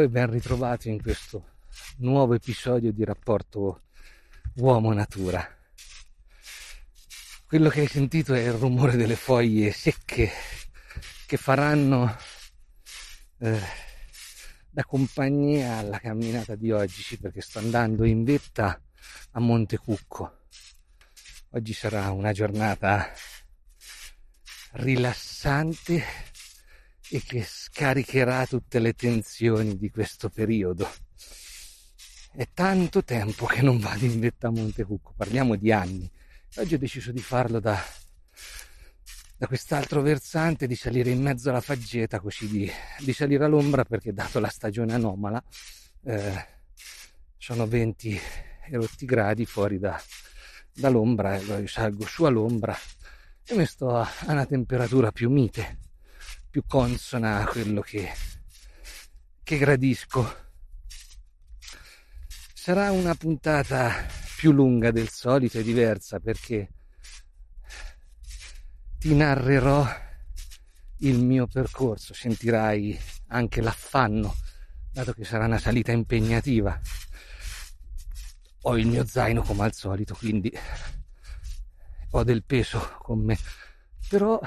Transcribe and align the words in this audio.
Ciao 0.00 0.08
e 0.08 0.12
ben 0.12 0.30
ritrovati 0.30 0.88
in 0.88 1.02
questo 1.02 1.56
nuovo 1.98 2.32
episodio 2.32 2.90
di 2.90 3.04
rapporto 3.04 3.82
uomo-natura. 4.54 5.46
Quello 7.44 7.68
che 7.68 7.80
hai 7.80 7.86
sentito 7.86 8.32
è 8.32 8.40
il 8.40 8.54
rumore 8.54 8.96
delle 8.96 9.14
foglie 9.14 9.72
secche 9.72 10.30
che 11.26 11.36
faranno 11.36 12.16
eh, 13.40 13.60
da 14.70 14.84
compagnia 14.86 15.76
alla 15.76 15.98
camminata 15.98 16.54
di 16.54 16.72
oggi 16.72 17.18
perché 17.18 17.42
sto 17.42 17.58
andando 17.58 18.04
in 18.06 18.24
vetta 18.24 18.80
a 19.32 19.38
Monte 19.38 19.76
Cucco. 19.76 20.46
Oggi 21.50 21.74
sarà 21.74 22.10
una 22.10 22.32
giornata 22.32 23.06
rilassante 24.72 26.29
e 27.10 27.22
che 27.22 27.42
scaricherà 27.42 28.46
tutte 28.46 28.78
le 28.78 28.94
tensioni 28.94 29.76
di 29.76 29.90
questo 29.90 30.28
periodo. 30.28 30.88
È 32.32 32.48
tanto 32.54 33.02
tempo 33.02 33.46
che 33.46 33.62
non 33.62 33.78
vado 33.78 34.04
in 34.04 34.20
vetta 34.20 34.48
a 34.48 34.50
Monte 34.50 34.84
Cucco, 34.84 35.12
parliamo 35.16 35.56
di 35.56 35.72
anni. 35.72 36.08
Oggi 36.56 36.74
ho 36.74 36.78
deciso 36.78 37.10
di 37.10 37.20
farlo 37.20 37.58
da, 37.58 37.82
da 39.36 39.46
quest'altro 39.48 40.00
versante, 40.00 40.68
di 40.68 40.76
salire 40.76 41.10
in 41.10 41.20
mezzo 41.20 41.50
alla 41.50 41.60
faggeta, 41.60 42.20
così 42.20 42.48
di, 42.48 42.70
di 43.00 43.12
salire 43.12 43.44
all'ombra, 43.44 43.84
perché 43.84 44.12
dato 44.12 44.38
la 44.38 44.48
stagione 44.48 44.94
anomala, 44.94 45.42
eh, 46.04 46.46
sono 47.36 47.66
20 47.66 48.20
erotti 48.70 49.04
gradi 49.04 49.44
fuori 49.44 49.80
da, 49.80 50.00
dall'ombra, 50.72 51.36
e 51.36 51.42
io 51.42 51.66
salgo 51.66 52.06
su 52.06 52.22
all'ombra 52.22 52.76
e 53.44 53.56
mi 53.56 53.66
sto 53.66 53.96
a 53.96 54.08
una 54.28 54.46
temperatura 54.46 55.10
più 55.10 55.28
mite, 55.28 55.89
più 56.50 56.64
consona 56.66 57.42
a 57.42 57.46
quello 57.46 57.80
che, 57.80 58.12
che 59.42 59.56
gradisco. 59.56 60.48
Sarà 62.52 62.90
una 62.90 63.14
puntata 63.14 64.06
più 64.36 64.52
lunga 64.52 64.90
del 64.90 65.08
solito 65.08 65.58
e 65.58 65.62
diversa 65.62 66.18
perché 66.18 66.68
ti 68.98 69.14
narrerò 69.14 69.86
il 70.98 71.18
mio 71.22 71.46
percorso, 71.46 72.12
sentirai 72.12 72.98
anche 73.28 73.62
l'affanno, 73.62 74.34
dato 74.92 75.12
che 75.12 75.24
sarà 75.24 75.46
una 75.46 75.58
salita 75.58 75.92
impegnativa. 75.92 76.78
Ho 78.62 78.76
il 78.76 78.86
mio 78.86 79.06
zaino 79.06 79.40
come 79.42 79.64
al 79.64 79.72
solito, 79.72 80.14
quindi 80.14 80.52
ho 82.10 82.24
del 82.24 82.44
peso 82.44 82.96
con 82.98 83.24
me, 83.24 83.38
però 84.08 84.38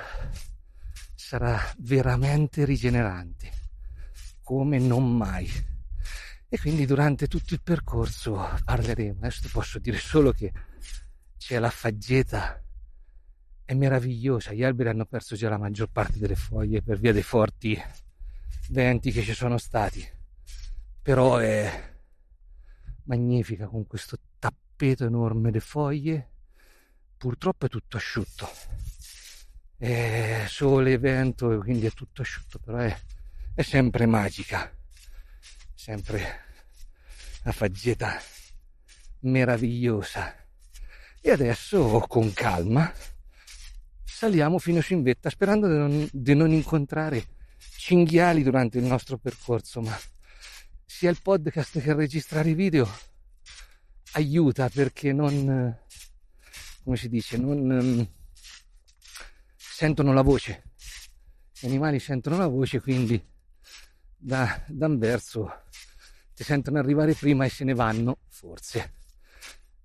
sarà 1.34 1.60
veramente 1.80 2.64
rigenerante, 2.64 3.50
come 4.44 4.78
non 4.78 5.18
mai. 5.18 5.50
E 6.48 6.60
quindi 6.60 6.86
durante 6.86 7.26
tutto 7.26 7.56
il 7.56 7.62
percorso 7.64 8.48
parleremo. 8.64 9.18
Adesso 9.18 9.50
posso 9.52 9.80
dire 9.80 9.98
solo 9.98 10.32
che 10.32 10.52
c'è 11.40 11.58
la 11.58 11.72
faggeta, 11.72 12.64
è 13.66 13.74
meravigliosa. 13.74 14.54
Gli 14.54 14.64
alberi 14.64 14.90
hanno 14.90 15.06
perso 15.06 15.36
già 15.36 15.50
la 15.50 15.58
maggior 15.58 15.90
parte 15.90 16.20
delle 16.20 16.36
foglie 16.36 16.84
per 16.84 17.00
via 17.00 17.12
dei 17.12 17.24
forti 17.24 17.82
venti 18.70 19.12
che 19.12 19.24
ci 19.24 19.34
sono 19.34 19.58
stati. 19.58 20.08
Però 21.02 21.38
è 21.38 21.94
magnifica 23.06 23.66
con 23.66 23.88
questo 23.88 24.18
tappeto 24.38 25.04
enorme 25.04 25.50
di 25.50 25.60
foglie 25.60 26.30
purtroppo 27.18 27.66
è 27.66 27.70
tutto 27.70 27.98
asciutto. 27.98 28.48
È 29.84 30.46
sole, 30.48 30.98
vento, 30.98 31.58
quindi 31.58 31.88
è 31.88 31.92
tutto 31.92 32.22
asciutto, 32.22 32.58
però 32.58 32.78
è, 32.78 32.98
è 33.54 33.62
sempre 33.64 34.06
magica. 34.06 34.74
Sempre 35.76 36.40
una 37.44 37.52
faggeta 37.52 38.18
meravigliosa. 39.24 40.34
E 41.20 41.32
adesso 41.32 42.06
con 42.08 42.32
calma 42.32 42.90
saliamo 44.06 44.58
fino 44.58 44.80
su 44.80 44.94
in 44.94 45.04
vetta 45.04 45.30
sperando 45.30 45.68
di 45.68 45.78
non, 45.78 46.08
di 46.14 46.34
non 46.34 46.52
incontrare 46.54 47.26
cinghiali 47.76 48.42
durante 48.42 48.78
il 48.78 48.86
nostro 48.86 49.18
percorso, 49.18 49.82
ma 49.82 50.00
sia 50.86 51.10
il 51.10 51.20
podcast 51.22 51.82
che 51.82 51.94
registrare 51.94 52.52
i 52.52 52.54
video 52.54 52.90
aiuta 54.14 54.70
perché 54.70 55.12
non 55.12 55.78
come 56.84 56.96
si 56.96 57.10
dice, 57.10 57.38
non 57.38 57.70
um, 57.70 58.08
sentono 59.84 60.14
la 60.14 60.22
voce. 60.22 60.64
Gli 61.60 61.66
animali 61.66 62.00
sentono 62.00 62.38
la 62.38 62.48
voce, 62.48 62.80
quindi 62.80 63.22
da, 64.16 64.64
da 64.66 64.88
verso 64.88 65.64
ti 66.34 66.46
sentono 66.46 66.80
arrivare 66.80 67.14
prima 67.16 67.44
e 67.44 67.50
se 67.50 67.66
ne 67.66 67.74
vanno, 67.74 68.20
forse. 68.30 68.94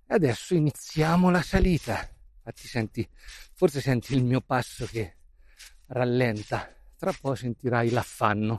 E 0.07 0.15
adesso 0.15 0.55
iniziamo 0.55 1.31
la 1.31 1.43
salita. 1.43 2.09
Infatti 2.37 2.69
senti, 2.69 3.09
forse 3.55 3.81
senti 3.81 4.15
il 4.15 4.23
mio 4.23 4.41
passo 4.41 4.87
che 4.87 5.17
rallenta. 5.87 6.73
Tra 6.97 7.13
poco 7.13 7.35
sentirai 7.35 7.91
l'affanno. 7.91 8.57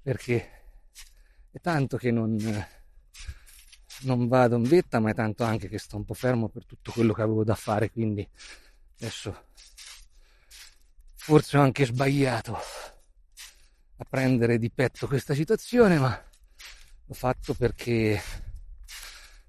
Perché 0.00 0.50
è 1.50 1.60
tanto 1.60 1.98
che 1.98 2.10
non 2.10 2.38
non 4.00 4.28
vado 4.28 4.56
in 4.56 4.62
vetta, 4.62 5.00
ma 5.00 5.10
è 5.10 5.14
tanto 5.14 5.44
anche 5.44 5.68
che 5.68 5.78
sto 5.78 5.96
un 5.96 6.04
po' 6.04 6.14
fermo 6.14 6.48
per 6.48 6.64
tutto 6.64 6.92
quello 6.92 7.12
che 7.12 7.22
avevo 7.22 7.44
da 7.44 7.54
fare, 7.54 7.90
quindi 7.90 8.28
adesso 8.98 9.44
forse 11.14 11.58
ho 11.58 11.62
anche 11.62 11.84
sbagliato 11.86 12.56
a 13.98 14.04
prendere 14.08 14.58
di 14.58 14.70
petto 14.70 15.06
questa 15.06 15.34
situazione, 15.34 15.98
ma 15.98 16.24
l'ho 17.06 17.14
fatto 17.14 17.54
perché 17.54 18.22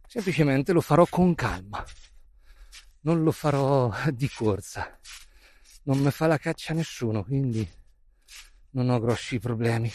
semplicemente 0.07 0.71
lo 0.71 0.81
farò 0.81 1.05
con 1.05 1.35
calma, 1.35 1.83
non 3.01 3.23
lo 3.23 3.31
farò 3.31 3.93
di 4.11 4.29
corsa, 4.29 4.97
non 5.83 5.99
mi 5.99 6.11
fa 6.11 6.27
la 6.27 6.37
caccia 6.37 6.73
nessuno, 6.73 7.23
quindi 7.23 7.69
non 8.71 8.89
ho 8.89 8.99
grossi 8.99 9.39
problemi. 9.39 9.91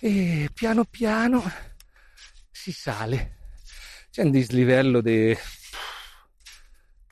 E 0.00 0.50
piano 0.52 0.84
piano 0.84 1.42
si 2.64 2.72
sale. 2.72 3.36
C'è 4.10 4.22
un 4.22 4.30
dislivello 4.30 5.02
di 5.02 5.36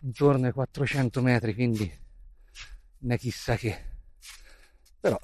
intorno 0.00 0.46
ai 0.46 0.52
400 0.52 1.20
metri, 1.20 1.52
quindi 1.52 2.00
ne 3.00 3.18
chissà 3.18 3.56
che. 3.56 3.90
Però 4.98 5.20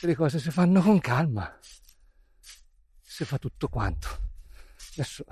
le 0.00 0.14
cose 0.14 0.38
si 0.38 0.52
fanno 0.52 0.80
con 0.80 1.00
calma, 1.00 1.58
si 3.00 3.24
fa 3.24 3.36
tutto 3.38 3.68
quanto. 3.68 4.32
Adesso 4.92 5.24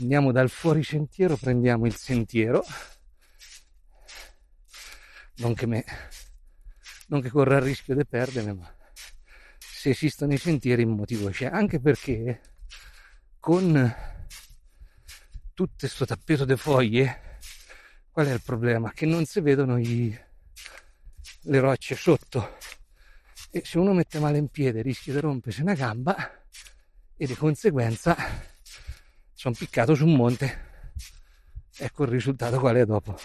andiamo 0.00 0.32
dal 0.32 0.50
fuori 0.50 0.82
sentiero, 0.82 1.36
prendiamo 1.36 1.86
il 1.86 1.94
sentiero. 1.94 2.64
Non 5.36 5.54
che 5.54 5.66
me, 5.66 5.84
non 7.06 7.20
che 7.20 7.30
corra 7.30 7.58
il 7.58 7.62
rischio 7.62 7.94
di 7.94 8.04
perdermi, 8.04 8.54
ma 8.54 8.74
se 9.84 9.90
esistono 9.90 10.32
i 10.32 10.38
sentieri 10.38 10.80
il 10.80 10.88
motivo 10.88 11.28
c'è, 11.28 11.44
anche 11.44 11.78
perché 11.78 12.40
con 13.38 13.94
tutto 15.52 15.74
questo 15.78 16.06
tappeto 16.06 16.46
di 16.46 16.56
foglie, 16.56 17.38
qual 18.10 18.28
è 18.28 18.32
il 18.32 18.40
problema? 18.40 18.92
Che 18.92 19.04
non 19.04 19.26
si 19.26 19.42
vedono 19.42 19.76
i, 19.76 20.18
le 21.42 21.60
rocce 21.60 21.96
sotto 21.96 22.56
e 23.50 23.60
se 23.62 23.76
uno 23.76 23.92
mette 23.92 24.18
male 24.20 24.38
in 24.38 24.48
piede 24.48 24.80
rischia 24.80 25.12
di 25.12 25.20
rompersi 25.20 25.60
una 25.60 25.74
gamba 25.74 26.16
e 27.14 27.26
di 27.26 27.34
conseguenza 27.34 28.16
sono 29.34 29.54
piccato 29.54 29.94
su 29.94 30.06
un 30.06 30.14
monte. 30.14 30.62
Ecco 31.76 32.04
il 32.04 32.08
risultato 32.08 32.58
qual 32.58 32.76
è 32.76 32.86
dopo. 32.86 33.18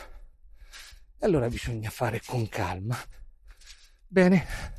Allora 1.20 1.48
bisogna 1.48 1.90
fare 1.90 2.22
con 2.26 2.50
calma. 2.50 2.98
Bene, 4.06 4.79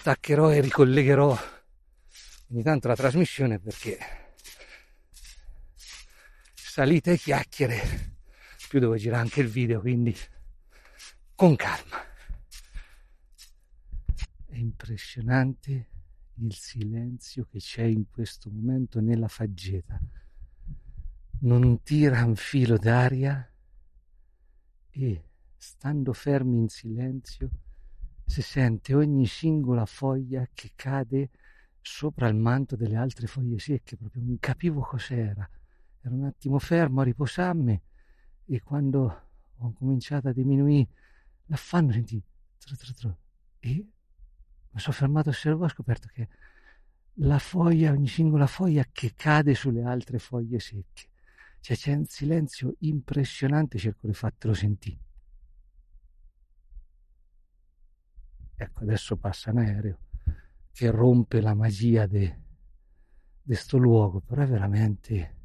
staccherò 0.00 0.52
e 0.52 0.60
ricollegherò 0.60 1.36
ogni 2.50 2.62
tanto 2.62 2.86
la 2.86 2.94
trasmissione 2.94 3.58
perché 3.58 3.98
salite 6.54 7.14
e 7.14 7.18
chiacchiere 7.18 8.16
più 8.68 8.78
devo 8.78 8.94
girare 8.94 9.22
anche 9.22 9.40
il 9.40 9.48
video 9.48 9.80
quindi 9.80 10.16
con 11.34 11.56
calma. 11.56 11.96
È 14.46 14.56
impressionante 14.56 15.88
il 16.34 16.54
silenzio 16.54 17.48
che 17.50 17.58
c'è 17.58 17.82
in 17.82 18.08
questo 18.08 18.50
momento 18.50 19.00
nella 19.00 19.28
faggeta. 19.28 20.00
Non 21.40 21.82
tira 21.82 22.24
un 22.24 22.36
filo 22.36 22.78
d'aria 22.78 23.52
e 24.90 25.22
stando 25.56 26.12
fermi 26.12 26.56
in 26.56 26.68
silenzio 26.68 27.50
si 28.28 28.42
sente 28.42 28.94
ogni 28.94 29.26
singola 29.26 29.86
foglia 29.86 30.46
che 30.52 30.72
cade 30.76 31.30
sopra 31.80 32.28
il 32.28 32.36
manto 32.36 32.76
delle 32.76 32.96
altre 32.96 33.26
foglie 33.26 33.58
secche, 33.58 33.96
proprio 33.96 34.22
non 34.22 34.38
capivo 34.38 34.82
cos'era. 34.82 35.48
Ero 36.02 36.14
un 36.14 36.24
attimo 36.24 36.58
fermo 36.58 37.00
a 37.00 37.04
riposarmi 37.04 37.82
e 38.44 38.62
quando 38.62 39.22
ho 39.56 39.72
cominciato 39.72 40.28
a 40.28 40.32
diminuire 40.32 40.88
l'affanno 41.46 41.90
sentì 41.90 42.22
tru, 42.58 42.76
tru, 42.76 42.92
tru, 42.92 43.16
e 43.60 43.86
mi 44.70 44.78
sono 44.78 44.94
fermato 44.94 45.30
a 45.30 45.32
osservare 45.32 45.64
ho 45.64 45.74
scoperto 45.74 46.08
che 46.12 46.28
la 47.20 47.38
foglia, 47.38 47.92
ogni 47.92 48.08
singola 48.08 48.46
foglia 48.46 48.84
che 48.92 49.14
cade 49.14 49.54
sulle 49.54 49.82
altre 49.82 50.18
foglie 50.18 50.60
secche. 50.60 51.08
Cioè 51.60 51.76
c'è 51.76 51.94
un 51.94 52.04
silenzio 52.04 52.74
impressionante, 52.80 53.78
cerco 53.78 54.06
di 54.06 54.12
fartelo 54.12 54.52
sentire. 54.52 55.07
Ecco, 58.60 58.82
adesso 58.82 59.16
passa 59.16 59.52
un 59.52 59.58
aereo 59.58 59.98
che 60.72 60.90
rompe 60.90 61.40
la 61.40 61.54
magia 61.54 62.06
di 62.06 62.28
questo 63.44 63.78
luogo, 63.78 64.20
però 64.20 64.42
è 64.42 64.48
veramente 64.48 65.36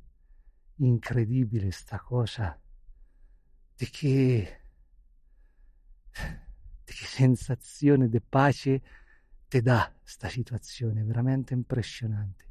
incredibile 0.78 1.70
sta 1.70 2.00
cosa 2.00 2.60
di 3.76 3.86
che, 3.86 4.62
di 6.12 6.92
che 6.92 7.06
sensazione 7.06 8.10
di 8.10 8.20
pace 8.20 8.82
ti 9.48 9.62
dà 9.62 9.94
sta 10.02 10.28
situazione, 10.28 11.04
veramente 11.04 11.54
impressionante. 11.54 12.46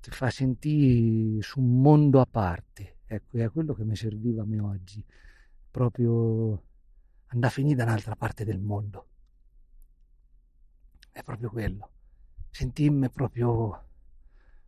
Ti 0.00 0.10
fa 0.10 0.28
sentire 0.28 1.40
su 1.42 1.60
un 1.60 1.80
mondo 1.80 2.20
a 2.20 2.26
parte, 2.26 2.96
ecco, 3.06 3.38
è 3.38 3.48
quello 3.50 3.74
che 3.74 3.84
mi 3.84 3.94
serviva 3.94 4.42
a 4.42 4.44
me 4.44 4.58
oggi, 4.58 5.04
proprio 5.70 6.64
andare 7.26 7.52
a 7.52 7.54
finire 7.54 7.76
da 7.76 7.84
un'altra 7.84 8.16
parte 8.16 8.44
del 8.44 8.58
mondo. 8.58 9.06
È 11.16 11.22
proprio 11.22 11.48
quello, 11.48 11.90
sentirmi 12.50 13.08
proprio 13.08 13.86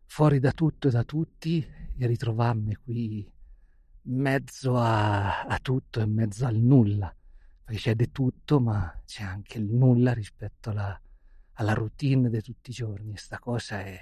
fuori 0.06 0.38
da 0.38 0.52
tutto 0.52 0.88
e 0.88 0.90
da 0.90 1.04
tutti 1.04 1.62
e 1.62 2.06
ritrovarmi 2.06 2.74
qui 2.76 3.30
in 4.04 4.18
mezzo 4.18 4.78
a, 4.78 5.42
a 5.42 5.58
tutto 5.58 6.00
e 6.00 6.04
in 6.04 6.14
mezzo 6.14 6.46
al 6.46 6.56
nulla, 6.56 7.14
perché 7.62 7.78
c'è 7.78 7.94
di 7.94 8.10
tutto, 8.10 8.60
ma 8.60 8.98
c'è 9.04 9.24
anche 9.24 9.58
il 9.58 9.66
nulla 9.66 10.14
rispetto 10.14 10.70
alla, 10.70 10.98
alla 11.52 11.74
routine 11.74 12.30
di 12.30 12.40
tutti 12.40 12.70
i 12.70 12.72
giorni. 12.72 13.18
Sta 13.18 13.38
cosa 13.38 13.80
è, 13.80 14.00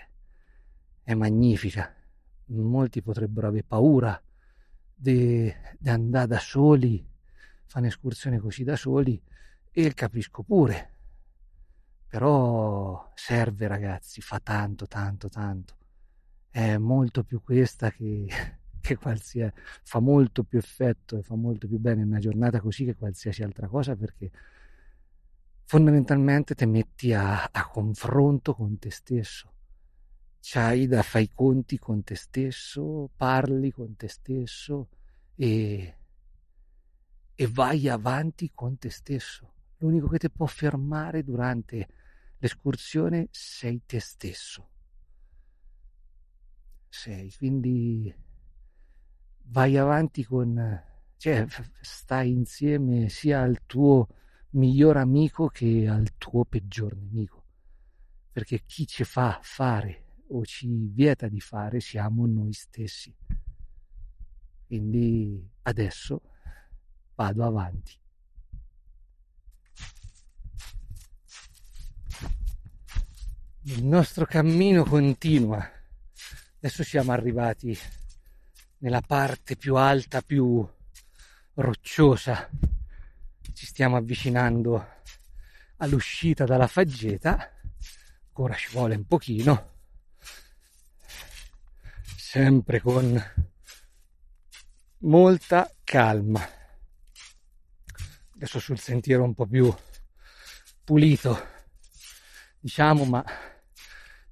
è 1.03 1.15
magnifica. 1.15 1.93
Molti 2.45 3.03
potrebbero 3.03 3.49
avere 3.49 3.65
paura 3.65 4.23
di, 4.95 5.53
di 5.77 5.89
andare 5.89 6.29
da 6.29 6.39
soli, 6.39 7.05
fare 7.65 7.87
un'escursione 7.87 8.39
così 8.39 8.63
da 8.63 8.77
soli, 8.77 9.21
e 9.73 9.95
capisco 9.95 10.45
pure. 10.45 10.93
Però 12.09 13.13
serve, 13.15 13.67
ragazzi, 13.67 14.21
fa 14.21 14.41
tanto, 14.41 14.87
tanto, 14.87 15.29
tanto. 15.29 15.75
È 16.51 16.77
molto 16.79 17.25
più 17.25 17.43
questa 17.43 17.91
che, 17.91 18.27
che 18.81 18.97
qualsiasi 18.97 19.53
fa 19.83 20.01
molto 20.01 20.45
più 20.45 20.59
effetto 20.59 21.19
e 21.19 21.23
fa 21.23 21.35
molto 21.35 21.67
più 21.67 21.79
bene 21.79 22.03
una 22.03 22.19
giornata 22.19 22.61
così 22.61 22.85
che 22.85 22.95
qualsiasi 22.97 23.43
altra 23.43 23.69
cosa 23.69 23.97
perché 23.97 24.31
fondamentalmente 25.65 26.55
ti 26.55 26.65
metti 26.67 27.13
a, 27.13 27.45
a 27.45 27.67
confronto 27.69 28.55
con 28.55 28.79
te 28.79 28.91
stesso. 28.91 29.53
C'hai 30.41 30.87
da 30.87 31.03
fai 31.03 31.25
i 31.25 31.31
conti 31.35 31.77
con 31.79 32.05
te 32.05 32.15
stesso, 32.15 33.11
parli 33.17 33.73
con 33.73 33.97
te 33.97 34.07
stesso 34.09 34.89
e, 35.35 35.97
e 37.35 37.47
vai 37.49 37.89
avanti 37.89 38.53
con 38.55 38.79
te 38.79 38.91
stesso. 38.91 39.55
L'unico 39.79 40.09
che 40.09 40.19
ti 40.19 40.31
può 40.31 40.47
fermare 40.47 41.23
durante 41.23 41.89
l'escursione 42.39 43.29
sei 43.31 43.83
te 43.85 44.01
stesso. 44.01 44.71
Sei, 46.89 47.33
quindi 47.37 48.15
vai 49.49 49.77
avanti 49.77 50.25
con, 50.25 50.83
cioè 51.19 51.47
stai 51.81 52.31
insieme 52.31 53.09
sia 53.11 53.43
al 53.43 53.67
tuo 53.67 54.09
miglior 54.51 54.97
amico 54.97 55.49
che 55.49 55.87
al 55.89 56.17
tuo 56.17 56.45
peggior 56.45 56.97
nemico. 56.97 57.45
Perché 58.33 58.63
chi 58.65 58.87
ci 58.87 59.05
fa 59.05 59.39
fare 59.43 60.23
o 60.29 60.45
ci 60.45 60.89
vieta 60.89 61.29
di 61.29 61.41
fare 61.41 61.81
siamo 61.81 62.27
noi 62.27 62.53
stessi. 62.53 63.15
Quindi 64.67 65.49
adesso 65.63 66.21
vado 67.15 67.45
avanti. 67.45 68.05
Il 73.69 73.85
nostro 73.85 74.27
cammino 74.27 74.85
continua. 74.85 75.69
Adesso 76.59 76.85
siamo 76.85 77.11
arrivati 77.11 77.77
nella 78.79 79.01
parte 79.01 79.57
più 79.57 79.75
alta, 79.75 80.23
più 80.23 80.65
rocciosa 81.55 82.49
ci 83.53 83.67
stiamo 83.67 83.97
avvicinando 83.97 84.87
all'uscita 85.79 86.45
dalla 86.45 86.69
faggeta, 86.69 87.55
ancora 88.27 88.55
ci 88.55 88.69
vuole 88.71 88.95
un 88.95 89.05
pochino, 89.05 89.73
sempre 92.17 92.81
con 92.81 93.21
molta 94.99 95.75
calma. 95.83 96.41
Adesso 98.37 98.61
sul 98.61 98.79
sentiero 98.79 99.25
un 99.25 99.35
po' 99.35 99.47
più 99.47 99.75
pulito, 100.85 101.47
diciamo, 102.61 103.05
ma 103.05 103.25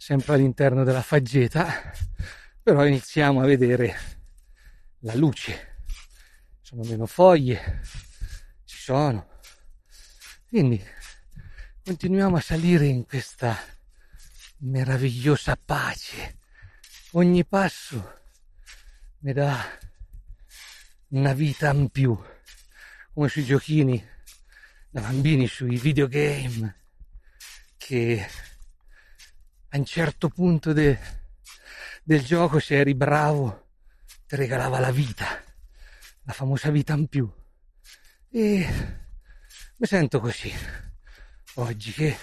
sempre 0.04 0.34
all'interno 0.34 0.84
della 0.84 1.00
faggeta, 1.00 1.90
però 2.62 2.84
iniziamo 2.84 3.40
a 3.40 3.46
vedere 3.46 3.96
la 4.98 5.14
luce. 5.14 5.76
Sono 6.60 6.82
meno 6.82 7.06
foglie, 7.06 7.80
sono. 8.64 9.40
Quindi 10.46 10.79
continuiamo 11.82 12.36
a 12.36 12.40
salire 12.43 12.84
in 12.84 13.06
questa 13.06 13.56
meravigliosa 14.58 15.56
pace. 15.56 16.36
Ogni 17.12 17.46
passo 17.46 18.20
mi 19.20 19.32
dà 19.32 19.58
una 21.12 21.32
vita 21.32 21.72
in 21.72 21.88
più, 21.88 22.14
come 23.14 23.29
sui 23.29 23.44
giochini 23.46 24.06
da 24.90 25.00
bambini, 25.00 25.46
sui 25.46 25.79
videogame, 25.79 26.76
che 27.79 28.52
a 29.74 29.76
un 29.76 29.84
certo 29.84 30.28
punto 30.28 30.72
de, 30.72 30.96
del 32.04 32.24
gioco, 32.24 32.60
se 32.60 32.76
eri 32.76 32.94
bravo, 32.94 33.70
ti 34.24 34.36
regalava 34.36 34.78
la 34.78 34.93
vita, 34.93 35.26
la 36.22 36.32
famosa 36.32 36.70
vita 36.70 36.94
in 36.94 37.08
più. 37.08 37.28
E 38.31 38.66
mi 39.76 39.86
sento 39.86 40.20
così 40.20 40.52
oggi 41.54 41.90
che 41.90 42.16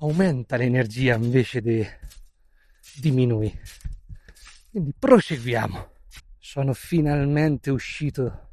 aumenta 0.00 0.56
l'energia 0.56 1.14
invece 1.14 1.62
di 1.62 1.86
diminuire. 2.96 3.62
Quindi 4.70 4.92
proseguiamo. 4.98 5.90
Sono 6.38 6.74
finalmente 6.74 7.70
uscito, 7.70 8.50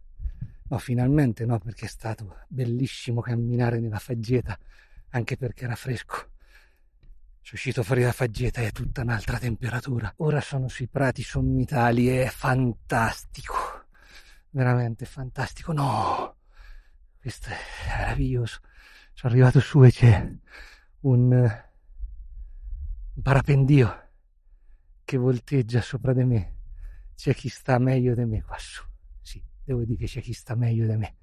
no 0.69 0.77
finalmente 0.77 1.46
no 1.46 1.60
perché 1.60 1.88
è 1.88 1.89
stato 1.89 2.46
bellissimo 2.48 3.19
camminare 3.19 3.79
nella 3.79 4.00
faggeta, 4.00 4.58
anche 5.10 5.36
perché 5.36 5.65
era 5.65 5.75
fresco. 5.75 6.28
Sono 7.50 7.62
uscito 7.63 7.82
fuori 7.82 8.03
da 8.03 8.12
faggeta 8.12 8.62
e 8.62 8.68
è 8.68 8.72
tutta 8.72 9.01
un'altra 9.01 9.39
temperatura. 9.39 10.13
Ora 10.18 10.39
sono 10.39 10.68
sui 10.68 10.88
prati 10.88 11.24
sommitali, 11.24 12.08
è 12.08 12.27
fantastico, 12.27 13.56
veramente 14.51 15.06
fantastico. 15.06 15.74
No, 15.74 16.36
questo 17.20 17.50
è 17.50 17.58
meraviglioso. 17.88 18.60
Sono 19.13 19.34
arrivato 19.34 19.60
su 19.62 19.84
e 19.84 19.89
c'è 19.89 20.32
un, 21.00 21.63
parapendio 23.20 24.10
che 25.03 25.18
volteggia 25.18 25.82
sopra 25.82 26.13
di 26.13 26.25
me. 26.25 26.58
C'è 27.15 27.34
chi 27.34 27.50
sta 27.50 27.79
meglio 27.79 28.13
di 28.13 28.25
me 28.25 28.44
qua 28.44 28.60
su. 28.60 28.84
Sì, 29.22 29.44
devo 29.63 29.84
dire 29.86 29.98
che 29.98 30.06
c'è 30.06 30.22
chi 30.22 30.34
sta 30.34 30.53
meglio 30.53 30.86
di 30.86 30.98
me. 30.98 31.15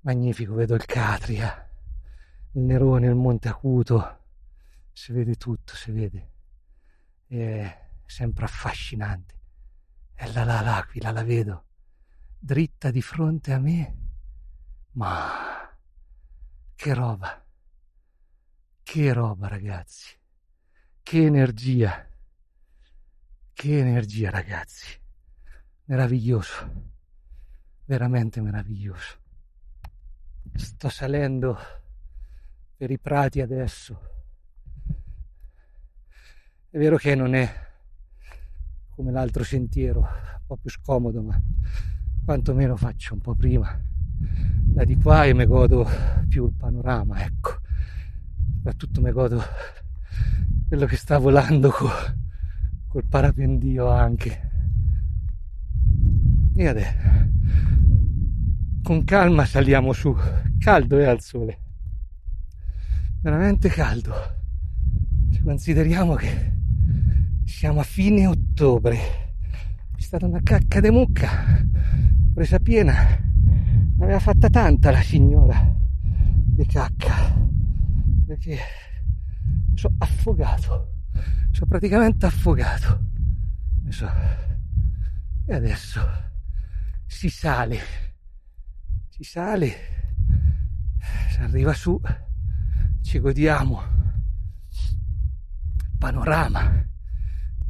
Magnifico, 0.00 0.54
vedo 0.54 0.74
il 0.74 0.84
Catria, 0.84 1.68
Nerone, 2.54 3.06
il 3.06 3.14
Monte 3.14 3.48
Acuto. 3.48 4.22
Si 4.92 5.12
vede 5.12 5.34
tutto, 5.36 5.74
si 5.74 5.90
vede. 5.90 6.30
È 7.26 7.88
sempre 8.06 8.44
affascinante. 8.44 9.34
E 10.14 10.32
là, 10.32 10.44
là, 10.44 10.60
l'aquila, 10.60 11.10
la 11.10 11.24
vedo 11.24 11.64
dritta 12.44 12.90
di 12.90 13.00
fronte 13.00 13.54
a 13.54 13.58
me. 13.58 13.96
Ma 14.92 15.74
che 16.74 16.92
roba! 16.92 17.42
Che 18.82 19.12
roba, 19.14 19.48
ragazzi! 19.48 20.14
Che 21.02 21.24
energia! 21.24 22.06
Che 23.54 23.78
energia, 23.78 24.28
ragazzi! 24.28 25.00
Meraviglioso! 25.84 26.92
Veramente 27.86 28.42
meraviglioso! 28.42 29.18
Sto 30.54 30.90
salendo 30.90 31.83
per 32.76 32.90
i 32.90 32.98
prati 32.98 33.40
adesso. 33.40 34.00
È 36.70 36.78
vero 36.78 36.96
che 36.96 37.14
non 37.14 37.34
è 37.34 37.48
come 38.90 39.10
l'altro 39.10 39.44
sentiero, 39.44 40.00
un 40.00 40.46
po' 40.46 40.56
più 40.56 40.70
scomodo, 40.70 41.22
ma 41.22 41.40
quantomeno 42.24 42.76
faccio 42.76 43.14
un 43.14 43.20
po' 43.20 43.34
prima 43.34 43.92
da 44.74 44.84
di 44.84 44.96
qua 44.96 45.24
e 45.24 45.34
mi 45.34 45.46
godo 45.46 45.86
più 46.28 46.46
il 46.46 46.54
panorama, 46.54 47.24
ecco. 47.24 47.60
Soprattutto 48.56 49.00
mi 49.00 49.12
godo 49.12 49.42
quello 50.66 50.86
che 50.86 50.96
sta 50.96 51.18
volando 51.18 51.70
co, 51.70 51.88
col 52.88 53.04
parapendio 53.04 53.88
anche. 53.88 54.50
E 56.56 56.66
adesso, 56.66 56.96
con 58.82 59.04
calma 59.04 59.44
saliamo 59.44 59.92
su, 59.92 60.16
caldo 60.58 60.98
è 60.98 61.04
al 61.04 61.20
sole, 61.20 61.58
veramente 63.24 63.70
caldo. 63.70 64.12
Se 65.30 65.40
consideriamo 65.40 66.14
che 66.14 66.52
siamo 67.46 67.80
a 67.80 67.82
fine 67.82 68.26
ottobre, 68.26 68.98
è 69.96 70.00
stata 70.00 70.26
una 70.26 70.42
cacca 70.42 70.80
de 70.80 70.90
mucca, 70.90 71.66
presa 72.34 72.58
piena, 72.58 72.92
ne 72.92 74.04
aveva 74.04 74.20
fatta 74.20 74.50
tanta 74.50 74.90
la 74.90 75.00
signora 75.00 75.74
di 76.44 76.66
cacca, 76.66 77.34
perché 78.26 78.58
sono 79.72 79.94
affogato, 80.00 80.96
sono 81.50 81.66
praticamente 81.66 82.26
affogato. 82.26 83.06
E 85.46 85.54
adesso 85.54 86.00
si 87.06 87.30
sale, 87.30 87.78
si 89.08 89.24
sale, 89.24 89.72
si 91.30 91.40
arriva 91.40 91.72
su, 91.72 91.98
ci 93.04 93.18
godiamo. 93.20 93.80
Il 95.76 95.96
panorama 95.98 96.84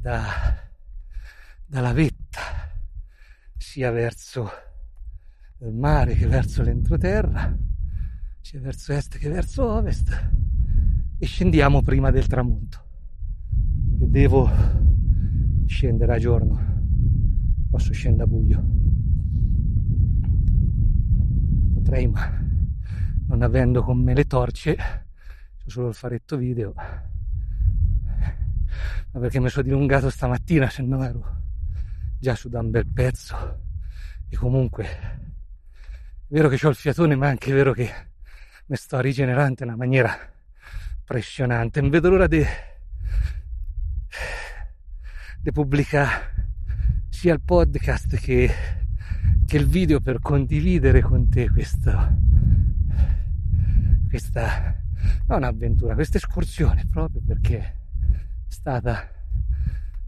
da, 0.01 0.23
dalla 1.67 1.93
vetta, 1.93 2.41
sia 3.57 3.91
verso 3.91 4.49
il 5.59 5.73
mare 5.73 6.15
che 6.15 6.27
verso 6.27 6.63
l'entroterra, 6.63 7.55
sia 8.41 8.61
verso 8.61 8.93
est 8.93 9.19
che 9.19 9.29
verso 9.29 9.69
ovest 9.69 10.31
e 11.19 11.27
scendiamo 11.27 11.83
prima 11.83 12.11
del 12.13 12.27
tramonto. 12.29 12.83
Perché 13.91 14.09
devo 14.09 14.49
scendere 15.67 16.15
a 16.15 16.19
giorno. 16.19 16.73
Posso 17.69 17.93
scendere 17.93 18.23
a 18.23 18.27
buio. 18.33 18.65
Potrei 21.75 22.07
ma 22.07 22.43
non 23.27 23.43
avendo 23.43 23.83
con 23.83 23.99
me 24.01 24.15
le 24.15 24.27
torce 24.27 25.04
c'ho 25.65 25.71
solo 25.71 25.89
il 25.89 25.95
faretto 25.95 26.37
video 26.37 26.73
ma 29.11 29.21
perché 29.21 29.41
mi 29.41 29.49
sono 29.49 29.65
dilungato 29.65 30.11
stamattina 30.11 30.69
se 30.69 30.83
no 30.83 31.05
ero 31.05 31.43
già 32.19 32.35
su 32.35 32.49
da 32.49 32.61
un 32.61 32.71
bel 32.71 32.87
pezzo 32.87 33.61
e 34.29 34.37
comunque 34.37 34.85
è 34.85 35.19
vero 36.29 36.49
che 36.49 36.67
ho 36.67 36.71
il 36.71 36.77
fiatone 36.77 37.17
ma 37.17 37.27
è 37.27 37.31
anche 37.31 37.53
vero 37.53 37.73
che 37.73 37.91
mi 38.67 38.77
sto 38.77 38.99
rigenerando 39.01 39.63
in 39.63 39.69
una 39.69 39.77
maniera 39.77 40.17
impressionante. 41.05 41.81
Non 41.83 41.91
vedo 41.91 42.09
l'ora 42.09 42.27
di, 42.27 42.43
di 45.41 45.53
pubblicare 45.53 46.33
sia 47.11 47.35
il 47.35 47.43
podcast 47.43 48.17
che, 48.17 48.51
che, 49.45 49.57
il 49.57 49.67
video 49.67 50.01
per 50.01 50.21
condividere 50.21 51.03
con 51.03 51.29
te 51.29 51.51
questo, 51.51 52.17
questa, 54.09 54.83
non 55.27 55.43
avventura, 55.43 55.95
questa 55.95 56.19
escursione 56.19 56.87
proprio 56.91 57.23
perché 57.27 57.59
è 57.59 57.79
stata, 58.49 59.09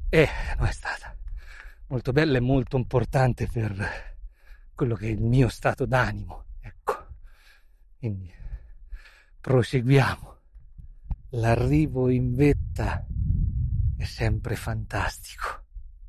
è, 0.09 0.29
non 0.59 0.67
è 0.67 0.73
stata 0.73 1.17
molto 1.89 2.13
bella 2.13 2.37
e 2.37 2.41
molto 2.41 2.77
importante 2.77 3.47
per 3.47 4.17
quello 4.75 4.95
che 4.95 5.07
è 5.07 5.11
il 5.11 5.23
mio 5.23 5.49
stato 5.49 5.87
d'animo. 5.87 6.45
Ecco, 6.61 7.07
quindi 7.99 8.31
proseguiamo 9.41 10.35
l'arrivo 11.31 12.09
in 12.09 12.35
vetta 12.35 13.05
è 13.97 14.05
sempre 14.05 14.57
fantastico. 14.57 15.65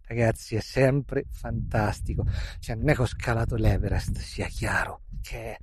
Ragazzi, 0.06 0.56
è 0.56 0.62
sempre 0.62 1.26
fantastico. 1.30 2.26
Cioè, 2.60 2.76
non 2.76 2.90
è 2.90 2.96
che 2.96 3.02
ho 3.02 3.06
scalato 3.06 3.56
l'Everest, 3.56 4.18
sia 4.20 4.48
chiaro, 4.48 5.02
che 5.22 5.54
è 5.54 5.58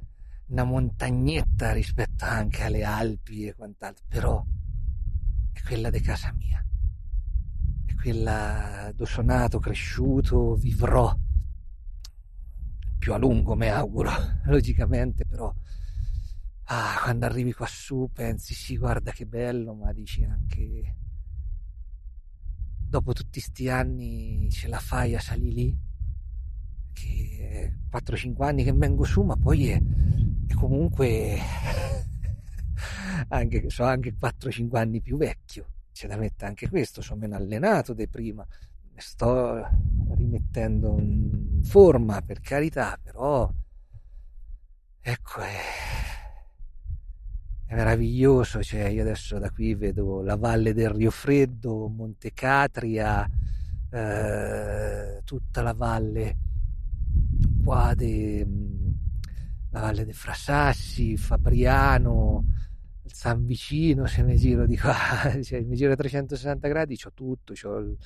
una 0.47 0.65
montagnetta 0.65 1.73
rispetto 1.73 2.25
anche 2.25 2.63
alle 2.63 2.85
Alpi 2.85 3.47
e 3.47 3.55
quant'altro, 3.55 4.05
però 4.09 4.45
è 5.53 5.63
quella 5.63 5.91
di 5.91 6.01
casa 6.01 6.33
mia. 6.33 6.65
È 7.87 7.95
quella 7.95 8.91
dove 8.95 9.11
sono 9.11 9.33
nato, 9.33 9.59
cresciuto, 9.59 10.55
vivrò 10.55 11.17
più 12.99 13.13
a 13.13 13.19
lungo, 13.19 13.55
mi 13.55 13.69
auguro, 13.69 14.11
logicamente, 14.47 15.25
però 15.25 15.53
ah, 16.65 17.01
quando 17.03 17.27
arrivi 17.27 17.53
qua 17.53 17.67
su 17.67 18.11
pensi 18.13 18.55
sì 18.55 18.77
guarda 18.77 19.13
che 19.13 19.27
bello 19.27 19.75
ma 19.75 19.93
dici 19.93 20.25
anche 20.25 20.97
dopo 22.79 23.13
tutti 23.13 23.41
questi 23.41 23.69
anni 23.69 24.49
ce 24.51 24.69
la 24.69 24.79
fai 24.79 25.15
a 25.15 25.21
salire 25.21 25.55
lì 25.55 25.79
che 26.95 27.75
4-5 27.93 28.43
anni 28.43 28.65
che 28.65 28.73
vengo 28.73 29.05
su 29.05 29.23
ma 29.23 29.37
poi 29.37 29.69
è, 29.69 29.83
è 30.47 30.55
comunque 30.55 31.37
anche, 33.29 33.69
so 33.69 33.85
anche 33.85 34.15
4-5 34.19 34.77
anni 34.77 35.03
più 35.03 35.19
vecchio. 35.19 35.67
C'è 35.93 36.09
da 36.09 36.17
mettere 36.17 36.47
anche 36.47 36.71
questo 36.71 37.03
sono 37.03 37.21
meno 37.21 37.37
allenato 37.37 37.93
di 37.93 38.09
prima. 38.09 38.47
Sto 38.97 39.69
rimettendo 40.15 40.99
in 40.99 41.63
forma 41.63 42.23
per 42.23 42.41
carità 42.41 42.99
però 43.03 43.53
ecco 45.01 45.41
è 45.41 45.57
è 47.67 47.75
meraviglioso, 47.75 48.63
cioè 48.63 48.85
io 48.85 49.03
adesso 49.03 49.39
da 49.39 49.51
qui 49.51 49.75
vedo 49.75 50.23
la 50.23 50.37
valle 50.37 50.75
del 50.75 50.91
Rio 50.91 51.11
Freddo, 51.11 51.89
Monte 51.89 52.33
Catria, 52.33 53.29
eh, 53.91 55.21
tutta 55.25 55.63
la 55.63 55.73
valle 55.73 56.37
qua 57.65 57.95
de, 57.95 58.47
la 59.71 59.81
valle 59.81 60.05
dei 60.05 60.13
Frasassi, 60.13 61.17
Fabriano, 61.17 62.45
San 63.07 63.45
Vicino, 63.45 64.07
se 64.07 64.23
mi 64.23 64.37
giro 64.37 64.67
di 64.67 64.77
qua, 64.77 64.95
cioè, 65.43 65.63
mi 65.63 65.75
giro 65.75 65.93
a 65.93 65.97
360 65.97 66.69
gradi, 66.69 66.97
c'ho 66.97 67.13
tutto, 67.13 67.55
c'ho 67.55 67.79
il 67.79 67.97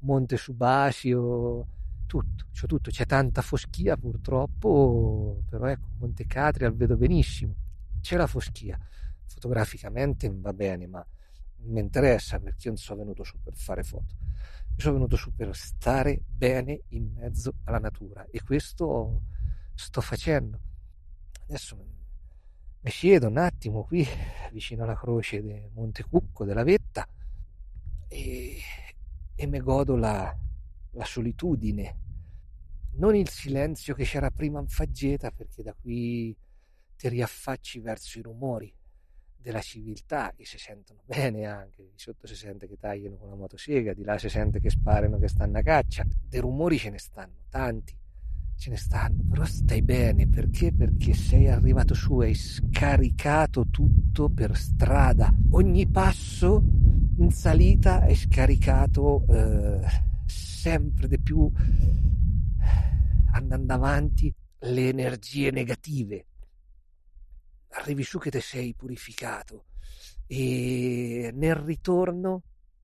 Monte 0.00 0.36
Subasio, 0.36 1.66
tutto, 2.06 2.44
c'ho 2.52 2.66
tutto, 2.66 2.90
c'è 2.90 3.06
tanta 3.06 3.40
foschia 3.40 3.96
purtroppo, 3.96 5.42
però 5.48 5.66
ecco, 5.66 5.88
Monte 5.98 6.26
Catria 6.26 6.68
lo 6.68 6.76
vedo 6.76 6.96
benissimo, 6.96 7.54
c'è 8.00 8.16
la 8.16 8.26
foschia. 8.26 8.78
Fotograficamente 9.26 10.30
va 10.32 10.52
bene, 10.52 10.86
ma 10.86 11.04
mi 11.66 11.80
interessa 11.80 12.38
perché 12.38 12.68
io 12.68 12.74
non 12.74 12.76
sono 12.78 13.00
venuto 13.00 13.24
su 13.24 13.38
per 13.42 13.54
fare 13.54 13.82
foto. 13.82 14.16
Io 14.76 14.80
sono 14.80 14.94
venuto 14.94 15.16
su 15.16 15.34
per 15.34 15.54
stare 15.54 16.20
bene 16.26 16.82
in 16.88 17.12
mezzo 17.14 17.54
alla 17.64 17.78
natura 17.78 18.26
e 18.30 18.42
questo 18.42 19.22
sto 19.74 20.00
facendo. 20.00 20.58
Adesso 21.44 21.76
mi 22.80 22.90
siedo 22.90 23.28
un 23.28 23.38
attimo 23.38 23.84
qui 23.84 24.06
vicino 24.52 24.84
alla 24.84 24.96
croce 24.96 25.42
del 25.42 25.70
Monte 25.72 26.04
Cucco 26.04 26.44
della 26.44 26.64
Vetta 26.64 27.06
e, 28.08 28.58
e 29.34 29.46
mi 29.46 29.60
godo 29.60 29.96
la, 29.96 30.36
la 30.90 31.04
solitudine, 31.04 31.98
non 32.96 33.14
il 33.14 33.28
silenzio 33.28 33.94
che 33.94 34.04
c'era 34.04 34.30
prima 34.30 34.60
in 34.60 34.68
faggeta 34.68 35.30
perché 35.30 35.62
da 35.62 35.72
qui 35.72 36.36
ti 36.96 37.08
riaffacci 37.08 37.80
verso 37.80 38.18
i 38.18 38.22
rumori 38.22 38.72
della 39.44 39.60
civiltà 39.60 40.32
che 40.34 40.46
si 40.46 40.56
sentono 40.58 41.00
bene 41.04 41.44
anche, 41.44 41.82
di 41.82 41.98
sotto 41.98 42.26
si 42.26 42.34
sente 42.34 42.66
che 42.66 42.78
tagliano 42.78 43.16
con 43.16 43.28
la 43.28 43.36
motosega, 43.36 43.92
di 43.92 44.02
là 44.02 44.16
si 44.16 44.30
sente 44.30 44.58
che 44.58 44.70
sparano, 44.70 45.18
che 45.18 45.28
stanno 45.28 45.58
a 45.58 45.62
caccia, 45.62 46.04
dei 46.26 46.40
rumori 46.40 46.78
ce 46.78 46.88
ne 46.88 46.98
stanno, 46.98 47.34
tanti, 47.50 47.94
ce 48.56 48.70
ne 48.70 48.76
stanno, 48.78 49.22
però 49.28 49.44
stai 49.44 49.82
bene, 49.82 50.26
perché? 50.26 50.72
Perché 50.72 51.12
sei 51.12 51.48
arrivato 51.48 51.92
su, 51.92 52.20
hai 52.20 52.34
scaricato 52.34 53.66
tutto 53.68 54.30
per 54.30 54.56
strada, 54.56 55.30
ogni 55.50 55.86
passo 55.88 56.62
in 57.18 57.30
salita 57.30 58.00
hai 58.00 58.14
scaricato 58.14 59.26
eh, 59.28 59.80
sempre 60.24 61.06
di 61.06 61.20
più, 61.20 61.50
andando 63.32 63.72
avanti, 63.74 64.34
le 64.60 64.88
energie 64.88 65.50
negative 65.50 66.24
arrivi 67.74 68.02
su 68.02 68.18
che 68.18 68.30
te 68.30 68.40
sei 68.40 68.74
purificato 68.74 69.66
e 70.26 71.30
nel 71.34 71.54
ritorno 71.54 72.42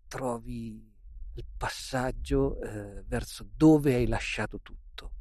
trovi 0.08 0.88
il 1.34 1.46
passaggio 1.56 2.60
eh, 2.60 3.04
verso 3.06 3.48
dove 3.54 3.94
hai 3.94 4.06
lasciato 4.06 4.60
tutto, 4.60 5.12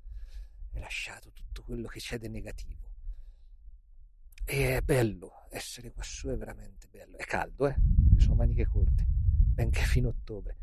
hai 0.74 0.82
lasciato 0.82 1.32
tutto 1.32 1.64
quello 1.64 1.88
che 1.88 2.00
c'è 2.00 2.18
di 2.18 2.28
negativo. 2.28 2.88
E 4.44 4.78
è 4.78 4.82
bello, 4.82 5.46
essere 5.52 5.92
qua 5.92 6.02
su 6.04 6.28
è 6.30 6.36
veramente 6.36 6.88
bello, 6.90 7.18
è 7.18 7.24
caldo, 7.26 7.68
eh? 7.68 7.76
sono 8.18 8.36
maniche 8.36 8.68
corte, 8.68 9.06
benché 9.08 9.82
fino 9.84 10.08
a 10.08 10.12
ottobre, 10.12 10.58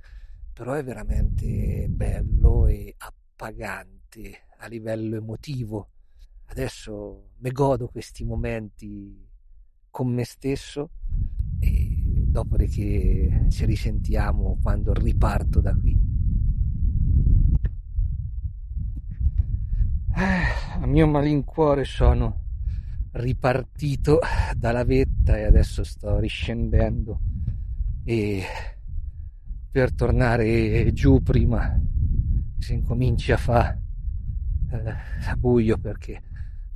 però 0.52 0.72
è 0.72 0.82
veramente 0.82 1.86
bello 1.88 2.66
e 2.66 2.94
appagante 2.98 4.46
a 4.58 4.66
livello 4.66 5.16
emotivo 5.16 5.90
adesso 6.46 7.30
mi 7.38 7.50
godo 7.50 7.88
questi 7.88 8.24
momenti 8.24 9.24
con 9.90 10.12
me 10.12 10.24
stesso 10.24 10.90
e 11.58 12.24
dopodiché 12.26 13.46
ci 13.50 13.64
risentiamo 13.64 14.58
quando 14.62 14.92
riparto 14.92 15.60
da 15.60 15.74
qui. 15.74 15.98
Eh, 20.16 20.80
a 20.80 20.86
mio 20.86 21.06
malincuore 21.06 21.84
sono 21.84 22.44
ripartito 23.12 24.18
dalla 24.54 24.84
vetta 24.84 25.36
e 25.38 25.44
adesso 25.44 25.84
sto 25.84 26.18
riscendendo 26.18 27.20
e 28.04 28.42
per 29.70 29.92
tornare 29.92 30.92
giù 30.92 31.22
prima 31.22 31.78
si 32.58 32.74
incominci 32.74 33.32
a 33.32 33.36
fare 33.36 33.82
eh, 34.70 35.36
buio 35.36 35.78
perché 35.78 36.22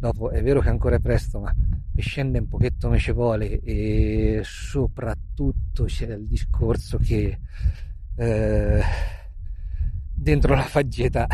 dopo 0.01 0.31
è 0.31 0.43
vero 0.43 0.61
che 0.61 0.71
ancora 0.71 0.97
è 0.97 0.99
presto 0.99 1.41
ma 1.41 1.55
mi 1.93 2.01
scende 2.01 2.39
un 2.39 2.49
pochetto 2.49 2.91
vuole 3.13 3.61
e 3.61 4.41
soprattutto 4.43 5.85
c'è 5.85 6.07
il 6.07 6.27
discorso 6.27 6.97
che 6.97 7.39
eh, 8.17 8.83
dentro 10.15 10.55
la 10.55 10.63
faggeta 10.63 11.27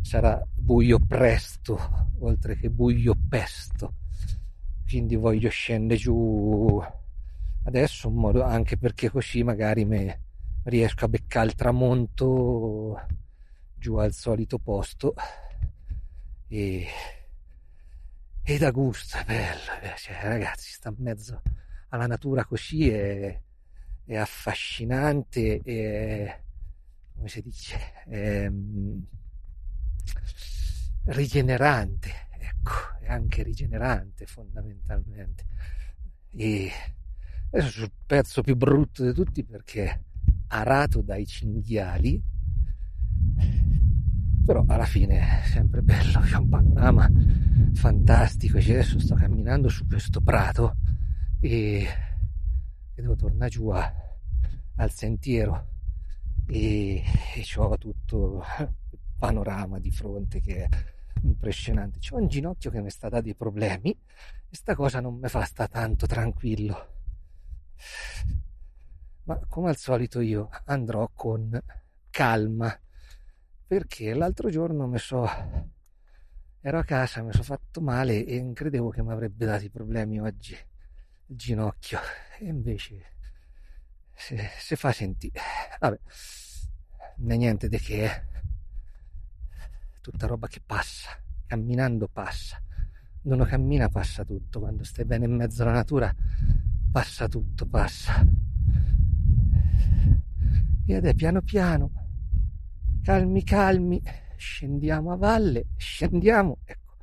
sarà 0.00 0.44
buio 0.52 0.98
presto 0.98 2.08
oltre 2.18 2.56
che 2.56 2.68
buio 2.68 3.14
pesto. 3.28 3.94
Quindi 4.88 5.14
voglio 5.14 5.50
scendere 5.50 6.00
giù 6.00 6.82
adesso 7.64 8.08
in 8.08 8.14
modo 8.14 8.42
anche 8.42 8.76
perché 8.76 9.08
così 9.08 9.44
magari 9.44 9.86
riesco 10.64 11.04
a 11.04 11.08
beccare 11.08 11.46
il 11.46 11.54
tramonto 11.54 13.00
giù 13.76 13.94
al 13.94 14.12
solito 14.12 14.58
posto 14.58 15.14
e, 16.48 16.86
e 18.42 18.58
da 18.58 18.70
gusto, 18.70 19.18
è 19.18 19.24
bello, 19.24 19.96
cioè, 19.96 20.18
ragazzi, 20.22 20.72
sta 20.72 20.88
in 20.88 20.96
mezzo 20.98 21.42
alla 21.90 22.06
natura 22.06 22.44
così 22.44 22.90
è, 22.90 23.40
è 24.04 24.16
affascinante 24.16 25.60
e 25.62 26.42
come 27.14 27.28
si 27.28 27.42
dice 27.42 27.78
è, 28.04 28.48
mm, 28.48 29.00
rigenerante 31.04 32.28
ecco 32.38 32.98
è 33.00 33.08
anche 33.08 33.42
rigenerante 33.42 34.26
fondamentalmente. 34.26 35.44
E 36.32 36.70
adesso 37.50 37.70
sul 37.70 37.92
pezzo 38.06 38.42
più 38.42 38.56
brutto 38.56 39.04
di 39.04 39.12
tutti 39.12 39.44
perché 39.44 40.04
arato 40.48 41.00
dai 41.02 41.26
cinghiali 41.26 42.22
però 44.50 44.64
alla 44.66 44.84
fine 44.84 45.42
è 45.42 45.46
sempre 45.46 45.80
bello, 45.80 46.18
c'è 46.22 46.34
un 46.34 46.48
panorama 46.48 47.08
fantastico, 47.74 48.60
cioè 48.60 48.72
adesso 48.72 48.98
sto 48.98 49.14
camminando 49.14 49.68
su 49.68 49.86
questo 49.86 50.20
prato 50.20 50.74
e, 51.38 51.82
e 51.82 53.00
devo 53.00 53.14
tornare 53.14 53.48
giù 53.48 53.68
a, 53.68 53.94
al 54.74 54.90
sentiero 54.90 55.68
e, 56.48 57.00
e 57.00 57.46
ho 57.58 57.78
tutto 57.78 58.42
il 58.90 58.98
panorama 59.16 59.78
di 59.78 59.92
fronte 59.92 60.40
che 60.40 60.64
è 60.64 60.68
impressionante. 61.22 62.00
C'ho 62.00 62.16
un 62.16 62.26
ginocchio 62.26 62.72
che 62.72 62.82
mi 62.82 62.90
sta 62.90 63.08
dando 63.08 63.26
dei 63.26 63.36
problemi 63.36 63.90
e 63.92 64.56
sta 64.56 64.74
cosa 64.74 64.98
non 64.98 65.16
mi 65.16 65.28
fa 65.28 65.44
sta 65.44 65.68
tanto 65.68 66.06
tranquillo. 66.06 66.88
Ma 69.26 69.38
come 69.46 69.68
al 69.68 69.76
solito 69.76 70.18
io 70.18 70.48
andrò 70.64 71.08
con 71.14 71.56
calma 72.10 72.76
perché 73.70 74.14
l'altro 74.14 74.50
giorno 74.50 74.88
mi 74.88 74.98
so 74.98 75.24
ero 76.60 76.78
a 76.80 76.82
casa, 76.82 77.22
mi 77.22 77.30
sono 77.30 77.44
fatto 77.44 77.80
male 77.80 78.26
e 78.26 78.50
credevo 78.52 78.88
che 78.90 79.00
mi 79.00 79.12
avrebbe 79.12 79.46
dato 79.46 79.64
i 79.64 79.70
problemi 79.70 80.18
oggi 80.18 80.54
il 80.54 81.36
ginocchio. 81.36 82.00
E 82.40 82.46
invece 82.46 83.04
si, 84.12 84.36
si 84.58 84.74
fa 84.74 84.90
sentire 84.90 85.40
vabbè 85.78 86.00
non 87.18 87.36
niente 87.38 87.68
di 87.68 87.78
che 87.78 88.04
è 88.06 88.24
tutta 90.00 90.26
roba 90.26 90.48
che 90.48 90.60
passa 90.66 91.10
camminando 91.46 92.08
passa. 92.08 92.60
Quando 93.22 93.40
uno 93.40 93.44
cammina 93.44 93.88
passa 93.88 94.24
tutto. 94.24 94.58
Quando 94.58 94.82
stai 94.82 95.04
bene 95.04 95.26
in 95.26 95.36
mezzo 95.36 95.62
alla 95.62 95.74
natura 95.74 96.12
passa 96.90 97.28
tutto 97.28 97.66
passa. 97.66 98.26
Ed 100.86 101.06
è 101.06 101.14
piano 101.14 101.40
piano 101.42 101.99
calmi 103.02 103.42
calmi, 103.42 104.02
scendiamo 104.36 105.12
a 105.12 105.16
valle, 105.16 105.66
scendiamo, 105.76 106.58
ecco, 106.64 106.96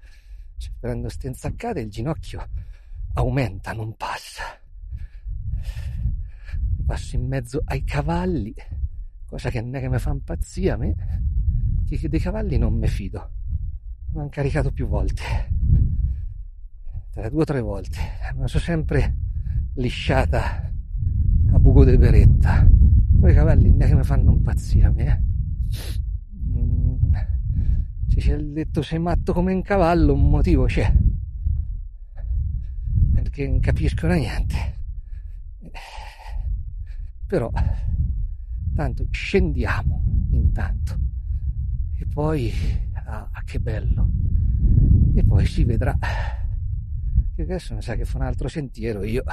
cioè, 0.57 0.73
prendo 0.79 1.09
ste 1.09 1.27
insaccate 1.27 1.81
il 1.81 1.89
ginocchio 1.89 2.47
aumenta, 3.13 3.73
non 3.73 3.95
passa. 3.95 4.43
Passo 6.85 7.15
in 7.15 7.27
mezzo 7.27 7.61
ai 7.65 7.83
cavalli, 7.83 8.53
cosa 9.25 9.49
che 9.49 9.61
non 9.61 9.75
è 9.75 9.81
che 9.81 9.89
mi 9.89 9.99
fa 9.99 10.11
impazzire 10.11 10.71
a 10.71 10.77
me, 10.77 10.95
che 11.87 12.09
dei 12.09 12.19
cavalli 12.19 12.57
non 12.57 12.73
mi 12.73 12.87
fido. 12.87 13.31
Mi 14.13 14.19
hanno 14.19 14.29
caricato 14.29 14.71
più 14.71 14.87
volte, 14.87 15.23
tra 17.11 17.29
due 17.29 17.41
o 17.41 17.45
tre 17.45 17.59
volte, 17.61 17.99
ma 18.35 18.47
sono 18.47 18.63
sempre 18.63 19.17
lisciata 19.75 20.71
a 21.51 21.59
buco 21.59 21.83
di 21.83 21.97
beretta. 21.97 22.67
Poi 23.19 23.31
i 23.31 23.33
cavalli 23.33 23.69
non 23.69 23.81
è 23.81 23.87
che 23.87 23.95
mi 23.95 24.03
fanno 24.03 24.31
impazzire 24.31 24.85
a 24.85 24.91
me, 24.91 25.05
eh. 25.05 25.36
Se 28.07 28.19
c'è 28.19 28.33
il 28.33 28.51
detto 28.51 28.81
sei 28.81 28.99
matto 28.99 29.31
come 29.33 29.53
un 29.53 29.61
cavallo, 29.61 30.13
un 30.13 30.29
motivo 30.29 30.65
c'è. 30.65 30.91
Perché 33.13 33.47
non 33.47 33.59
capiscono 33.59 34.13
niente. 34.13 34.75
Però, 37.27 37.51
tanto 38.73 39.07
scendiamo 39.11 40.03
intanto. 40.31 40.99
E 41.99 42.05
poi, 42.07 42.51
ah, 42.93 43.29
che 43.45 43.59
bello. 43.59 44.09
E 45.13 45.23
poi 45.23 45.45
si 45.45 45.63
vedrà. 45.63 45.95
Che 47.35 47.41
adesso 47.41 47.75
mi 47.75 47.81
sa 47.83 47.95
che 47.95 48.05
fa 48.05 48.17
un 48.17 48.23
altro 48.23 48.47
sentiero. 48.47 49.03
Io, 49.03 49.23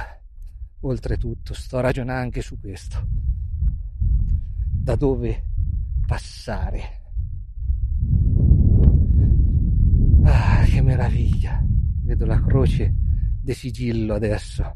oltretutto, 0.81 1.55
sto 1.55 1.79
ragionando 1.79 2.21
anche 2.21 2.41
su 2.41 2.59
questo. 2.59 3.07
Da 3.97 4.95
dove 4.95 5.54
passare. 6.05 7.01
Ah, 10.23 10.63
che 10.63 10.81
meraviglia! 10.81 11.63
Vedo 12.03 12.25
la 12.25 12.41
croce 12.41 12.93
di 13.41 13.53
sigillo 13.53 14.13
adesso. 14.15 14.75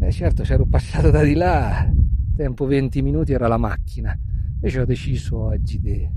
Eh 0.00 0.12
certo, 0.12 0.44
se 0.44 0.54
ero 0.54 0.66
passato 0.66 1.10
da 1.10 1.22
di 1.22 1.34
là, 1.34 1.90
tempo 2.34 2.66
20 2.66 3.02
minuti 3.02 3.32
era 3.32 3.48
la 3.48 3.58
macchina. 3.58 4.18
Invece 4.54 4.80
ho 4.80 4.84
deciso 4.84 5.38
oggi 5.38 5.80
di 5.80 6.08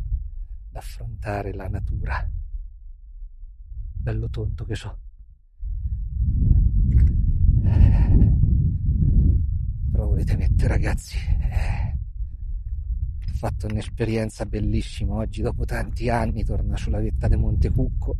affrontare 0.73 1.53
la 1.53 1.67
natura. 1.67 2.29
Bello 3.97 4.29
tonto 4.29 4.65
che 4.65 4.75
so. 4.75 4.99
Però 9.91 10.07
volete 10.07 10.35
mettere 10.35 10.67
ragazzi... 10.67 11.17
Eh 11.17 11.84
fatto 13.45 13.67
un'esperienza 13.67 14.43
bellissima. 14.47 15.13
Oggi 15.17 15.43
dopo 15.43 15.65
tanti 15.65 16.09
anni 16.09 16.43
torna 16.43 16.75
sulla 16.77 16.99
vetta 16.99 17.27
di 17.27 17.35
Montecucco. 17.35 18.15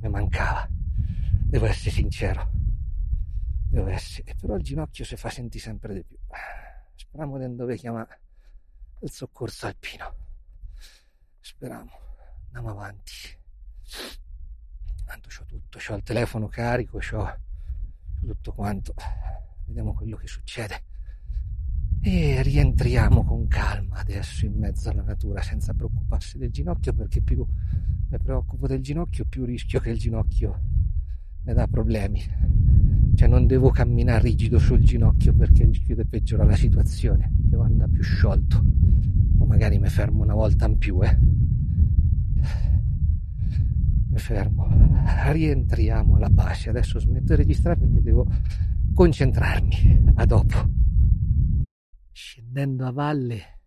Mi 0.00 0.08
mancava. 0.10 0.68
Devo 0.68 1.64
essere 1.64 1.90
sincero. 1.90 2.50
Devo 3.70 3.88
essere. 3.88 4.34
Però 4.38 4.56
il 4.56 4.62
ginocchio 4.62 5.06
si 5.06 5.16
fa 5.16 5.30
sentire 5.30 5.64
sempre 5.64 5.94
di 5.94 6.04
più. 6.04 6.18
Speriamo 6.94 7.38
di 7.38 7.54
dove 7.54 7.76
chiama 7.76 8.06
il 9.00 9.10
soccorso 9.10 9.66
alpino. 9.66 10.14
Speriamo. 11.40 11.90
Andiamo 12.52 12.68
avanti. 12.68 13.12
Tanto 15.06 15.28
c'ho 15.30 15.44
tutto. 15.46 15.78
C'ho 15.78 15.94
il 15.94 16.02
telefono 16.02 16.48
carico 16.48 16.98
c'ho 16.98 17.34
tutto 18.20 18.52
quanto. 18.52 18.92
Vediamo 19.64 19.94
quello 19.94 20.18
che 20.18 20.26
succede 20.26 20.92
e 22.06 22.42
rientriamo 22.42 23.24
con 23.24 23.48
calma 23.48 23.96
adesso 23.96 24.44
in 24.44 24.58
mezzo 24.58 24.90
alla 24.90 25.02
natura 25.02 25.40
senza 25.40 25.72
preoccuparsi 25.72 26.36
del 26.36 26.50
ginocchio 26.50 26.92
perché 26.92 27.22
più 27.22 27.42
mi 28.10 28.18
preoccupo 28.18 28.66
del 28.66 28.82
ginocchio 28.82 29.24
più 29.24 29.46
rischio 29.46 29.80
che 29.80 29.88
il 29.88 29.96
ginocchio 29.96 30.60
mi 31.44 31.54
dà 31.54 31.66
problemi. 31.66 32.22
Cioè 33.14 33.26
non 33.26 33.46
devo 33.46 33.70
camminare 33.70 34.20
rigido 34.20 34.58
sul 34.58 34.80
ginocchio 34.80 35.32
perché 35.32 35.64
rischio 35.64 35.96
di 35.96 36.04
peggiorare 36.04 36.50
la 36.50 36.56
situazione. 36.56 37.30
Devo 37.32 37.62
andare 37.62 37.90
più 37.90 38.02
sciolto. 38.02 38.62
O 39.38 39.46
magari 39.46 39.78
mi 39.78 39.88
fermo 39.88 40.22
una 40.22 40.34
volta 40.34 40.66
in 40.66 40.76
più 40.76 41.00
eh. 41.02 41.18
Mi 44.08 44.18
fermo. 44.18 44.68
Rientriamo 45.30 46.16
alla 46.16 46.30
base. 46.30 46.68
Adesso 46.68 46.98
smetto 46.98 47.34
di 47.34 47.36
registrare 47.36 47.78
perché 47.78 48.02
devo 48.02 48.26
concentrarmi. 48.92 50.12
A 50.14 50.24
dopo 50.26 50.83
scendendo 52.54 52.86
a 52.86 52.92
valle 52.92 53.58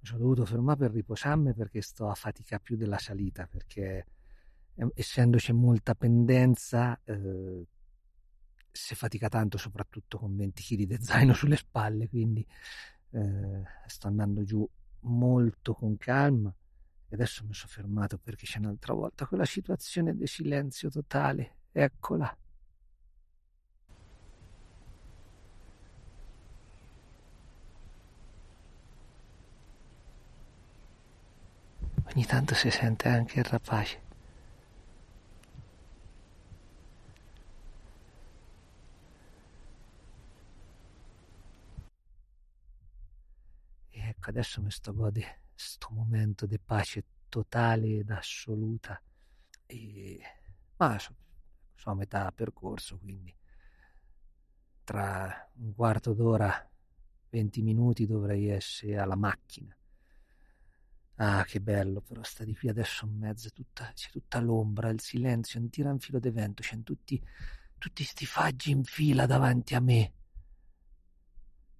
mi 0.00 0.06
sono 0.06 0.18
dovuto 0.18 0.44
fermare 0.44 0.78
per 0.78 0.90
riposarmi 0.90 1.54
perché 1.54 1.80
sto 1.80 2.08
a 2.08 2.14
fatica 2.14 2.58
più 2.58 2.76
della 2.76 2.98
salita 2.98 3.46
perché 3.46 4.04
essendoci 4.94 5.52
molta 5.52 5.94
pendenza, 5.94 6.98
eh, 7.04 7.66
si 8.72 8.94
fatica 8.94 9.28
tanto, 9.28 9.58
soprattutto 9.58 10.18
con 10.18 10.34
20 10.34 10.62
kg 10.62 10.82
di 10.84 10.98
zaino 11.04 11.34
sulle 11.34 11.56
spalle, 11.56 12.08
quindi 12.08 12.44
eh, 13.10 13.62
sto 13.86 14.06
andando 14.08 14.42
giù 14.42 14.68
molto 15.00 15.74
con 15.74 15.96
calma 15.96 16.52
e 17.08 17.14
adesso 17.14 17.44
mi 17.44 17.52
sono 17.52 17.70
fermato 17.70 18.18
perché 18.18 18.46
c'è 18.46 18.58
un'altra 18.58 18.94
volta 18.94 19.26
quella 19.26 19.44
situazione 19.44 20.16
di 20.16 20.26
silenzio 20.26 20.88
totale, 20.88 21.58
eccola. 21.70 22.34
Ogni 32.12 32.26
tanto 32.26 32.54
si 32.54 32.70
sente 32.70 33.08
anche 33.08 33.38
il 33.38 33.44
rapace. 33.44 34.02
E 43.90 44.08
ecco, 44.08 44.30
adesso 44.30 44.60
mi 44.60 44.70
sto 44.70 44.92
godendo 44.92 45.38
questo 45.52 45.88
momento 45.90 46.46
di 46.46 46.58
pace 46.58 47.04
totale 47.28 47.98
ed 47.98 48.10
assoluta. 48.10 49.00
E, 49.66 50.20
ma 50.78 50.98
sono 50.98 51.16
so 51.76 51.90
a 51.90 51.94
metà 51.94 52.32
percorso, 52.32 52.98
quindi 52.98 53.32
tra 54.82 55.48
un 55.58 55.72
quarto 55.74 56.12
d'ora, 56.12 56.68
20 57.30 57.62
minuti 57.62 58.06
dovrei 58.06 58.48
essere 58.48 58.98
alla 58.98 59.14
macchina. 59.14 59.74
Ah, 61.22 61.44
che 61.44 61.60
bello, 61.60 62.00
però 62.00 62.22
sta 62.22 62.44
di 62.44 62.56
qui 62.56 62.68
adesso 62.68 63.04
in 63.04 63.18
mezzo, 63.18 63.50
tutta, 63.50 63.90
c'è 63.94 64.08
tutta 64.10 64.40
l'ombra, 64.40 64.88
il 64.88 65.00
silenzio, 65.00 65.60
un 65.60 65.98
filo 65.98 66.18
di 66.18 66.30
vento, 66.30 66.62
c'è 66.62 66.82
tutti, 66.82 67.22
tutti 67.76 68.04
faggi 68.24 68.70
in 68.70 68.84
fila 68.84 69.26
davanti 69.26 69.74
a 69.74 69.80
me, 69.80 70.12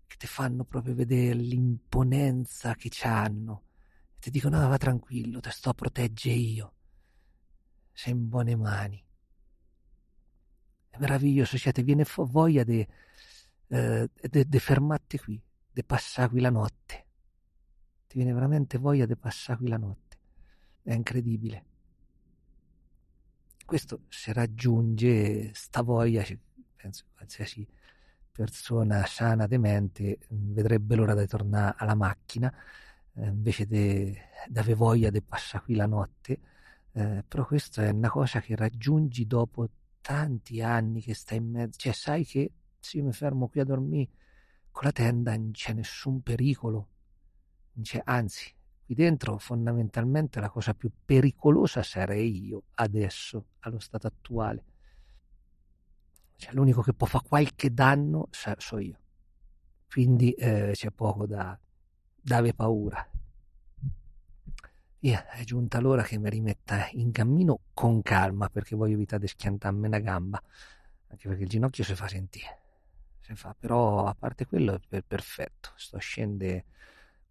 che 0.06 0.16
ti 0.18 0.26
fanno 0.26 0.64
proprio 0.64 0.94
vedere 0.94 1.34
l'imponenza 1.34 2.74
che 2.74 2.88
c'hanno 2.90 3.64
ti 4.20 4.30
dicono 4.30 4.60
no, 4.60 4.68
va 4.68 4.76
tranquillo, 4.76 5.40
te 5.40 5.50
sto 5.50 5.70
a 5.70 5.74
proteggere 5.74 6.34
io. 6.36 6.74
Sei 7.92 8.12
in 8.12 8.28
buone 8.28 8.54
mani. 8.54 9.02
È 10.90 10.98
meraviglioso, 10.98 11.56
cioè 11.56 11.72
ti 11.72 11.82
viene 11.82 12.04
voglia 12.14 12.62
di 12.62 12.86
eh, 13.68 14.10
fermarti 14.58 15.18
qui, 15.18 15.42
di 15.72 15.84
passare 15.84 16.28
qui 16.28 16.40
la 16.40 16.50
notte. 16.50 17.06
Ti 18.10 18.16
viene 18.16 18.32
veramente 18.32 18.76
voglia 18.76 19.06
di 19.06 19.14
passare 19.14 19.58
qui 19.58 19.68
la 19.68 19.76
notte. 19.76 20.18
È 20.82 20.92
incredibile. 20.92 21.64
Questo 23.64 24.00
si 24.08 24.32
raggiunge 24.32 25.54
sta 25.54 25.82
voglia, 25.82 26.24
penso 26.74 27.04
qualsiasi 27.14 27.64
persona 28.32 29.06
sana 29.06 29.46
de 29.46 29.58
mente 29.58 30.18
vedrebbe 30.28 30.96
l'ora 30.96 31.14
di 31.14 31.24
tornare 31.28 31.76
alla 31.78 31.94
macchina 31.94 32.52
eh, 33.14 33.26
invece 33.28 33.66
di 33.66 34.18
avere 34.56 34.74
voglia 34.74 35.10
di 35.10 35.22
passare 35.22 35.62
qui 35.62 35.76
la 35.76 35.86
notte, 35.86 36.40
eh, 36.90 37.22
però 37.28 37.46
questa 37.46 37.84
è 37.84 37.90
una 37.90 38.10
cosa 38.10 38.40
che 38.40 38.56
raggiungi 38.56 39.24
dopo 39.24 39.70
tanti 40.00 40.60
anni 40.62 41.00
che 41.00 41.14
stai 41.14 41.38
in 41.38 41.48
mezzo, 41.48 41.78
cioè 41.78 41.92
sai 41.92 42.24
che 42.24 42.50
se 42.80 42.96
io 42.96 43.04
mi 43.04 43.12
fermo 43.12 43.46
qui 43.46 43.60
a 43.60 43.64
dormire 43.64 44.10
con 44.72 44.82
la 44.86 44.90
tenda 44.92 45.36
non 45.36 45.52
c'è 45.52 45.74
nessun 45.74 46.22
pericolo, 46.22 46.88
anzi, 48.04 48.52
qui 48.84 48.94
dentro 48.94 49.38
fondamentalmente 49.38 50.40
la 50.40 50.50
cosa 50.50 50.74
più 50.74 50.90
pericolosa 51.04 51.82
sarei 51.82 52.46
io 52.46 52.64
adesso, 52.74 53.46
allo 53.60 53.78
stato 53.78 54.06
attuale. 54.06 54.64
Cioè, 56.36 56.52
l'unico 56.54 56.82
che 56.82 56.94
può 56.94 57.06
fare 57.06 57.24
qualche 57.28 57.72
danno 57.72 58.28
so 58.30 58.78
io. 58.78 58.98
Quindi 59.88 60.32
eh, 60.32 60.70
c'è 60.72 60.90
poco 60.90 61.26
da, 61.26 61.58
dave 62.20 62.54
paura. 62.54 63.08
Via, 64.98 65.28
è 65.28 65.44
giunta 65.44 65.80
l'ora 65.80 66.02
che 66.02 66.18
mi 66.18 66.28
rimetta 66.28 66.88
in 66.92 67.10
cammino 67.10 67.60
con 67.72 68.02
calma 68.02 68.48
perché 68.48 68.76
voglio 68.76 68.94
evitare 68.94 69.22
di 69.22 69.28
schiantarmi 69.28 69.86
una 69.86 69.98
gamba, 69.98 70.42
anche 71.08 71.28
perché 71.28 71.44
il 71.44 71.48
ginocchio 71.48 71.84
si 71.84 71.94
fa 71.94 72.08
sentire. 72.08 72.58
Si 73.20 73.34
fa, 73.34 73.54
però 73.58 74.04
a 74.06 74.14
parte 74.14 74.46
quello 74.46 74.80
è 74.88 75.02
perfetto, 75.02 75.70
sto 75.76 75.98
scendendo 75.98 76.64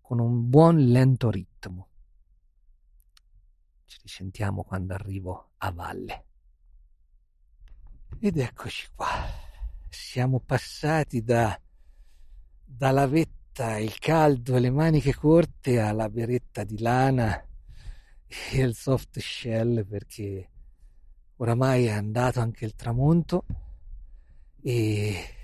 con 0.10 0.17
un 0.17 0.50
buon 0.50 0.88
lento 0.88 1.30
ritmo. 1.30 1.88
Ci 3.86 4.00
risentiamo 4.02 4.63
quando 4.63 4.95
arrivo 4.95 5.52
a 5.58 5.72
valle. 5.72 6.26
Ed 8.19 8.39
eccoci 8.39 8.88
qua. 8.95 9.08
Siamo 9.88 10.39
passati 10.39 11.22
da 11.22 11.62
dalla 12.65 13.06
vetta 13.06 13.78
il 13.78 14.00
caldo 14.00 14.56
e 14.56 14.60
le 14.60 14.72
maniche 14.72 15.13
corte 15.13 15.80
alla 15.80 16.10
beretta 16.10 16.63
di 16.63 16.80
lana 16.80 17.45
e 18.26 18.58
il 18.63 18.74
soft 18.74 19.19
shell 19.19 19.86
perché 19.86 20.50
oramai 21.36 21.86
è 21.86 21.91
andato 21.91 22.39
anche 22.39 22.65
il 22.65 22.74
tramonto 22.74 23.45
e 24.60 25.36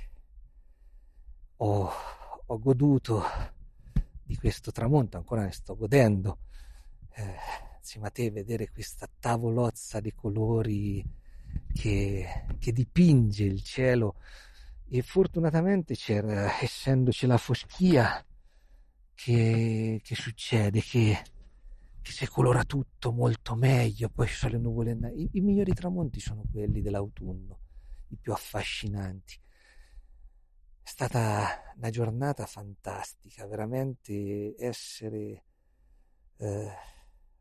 ho, 1.57 1.91
ho 2.47 2.59
goduto 2.59 3.53
di 4.25 4.35
questo 4.37 4.71
tramonto, 4.71 5.17
ancora 5.17 5.43
ne 5.43 5.51
sto 5.51 5.75
godendo. 5.75 6.39
Eh, 7.11 7.35
insieme 7.77 8.07
a 8.07 8.11
te 8.11 8.31
vedere 8.31 8.71
questa 8.71 9.07
tavolozza 9.19 9.99
di 9.99 10.11
colori 10.13 11.05
che, 11.71 12.45
che 12.57 12.71
dipinge 12.73 13.43
il 13.43 13.61
cielo 13.61 14.15
e 14.87 15.01
fortunatamente 15.01 15.95
c'era, 15.95 16.59
essendoci 16.59 17.25
la 17.27 17.37
foschia, 17.37 18.25
che, 19.13 20.01
che 20.03 20.15
succede? 20.15 20.81
Che, 20.81 21.23
che, 22.01 22.11
si 22.11 22.27
colora 22.27 22.63
tutto 22.63 23.11
molto 23.11 23.55
meglio, 23.55 24.09
poi 24.09 24.27
ci 24.27 24.35
sono 24.35 24.53
le 24.53 24.59
nuvole. 24.59 24.97
I, 25.15 25.29
I 25.33 25.41
migliori 25.41 25.73
tramonti 25.73 26.19
sono 26.19 26.43
quelli 26.51 26.81
dell'autunno, 26.81 27.59
i 28.09 28.17
più 28.17 28.33
affascinanti. 28.33 29.39
È 30.85 30.87
stata 30.87 31.73
una 31.77 31.89
giornata 31.89 32.45
fantastica, 32.45 33.47
veramente 33.47 34.53
essere 34.55 35.43
eh, 36.37 36.71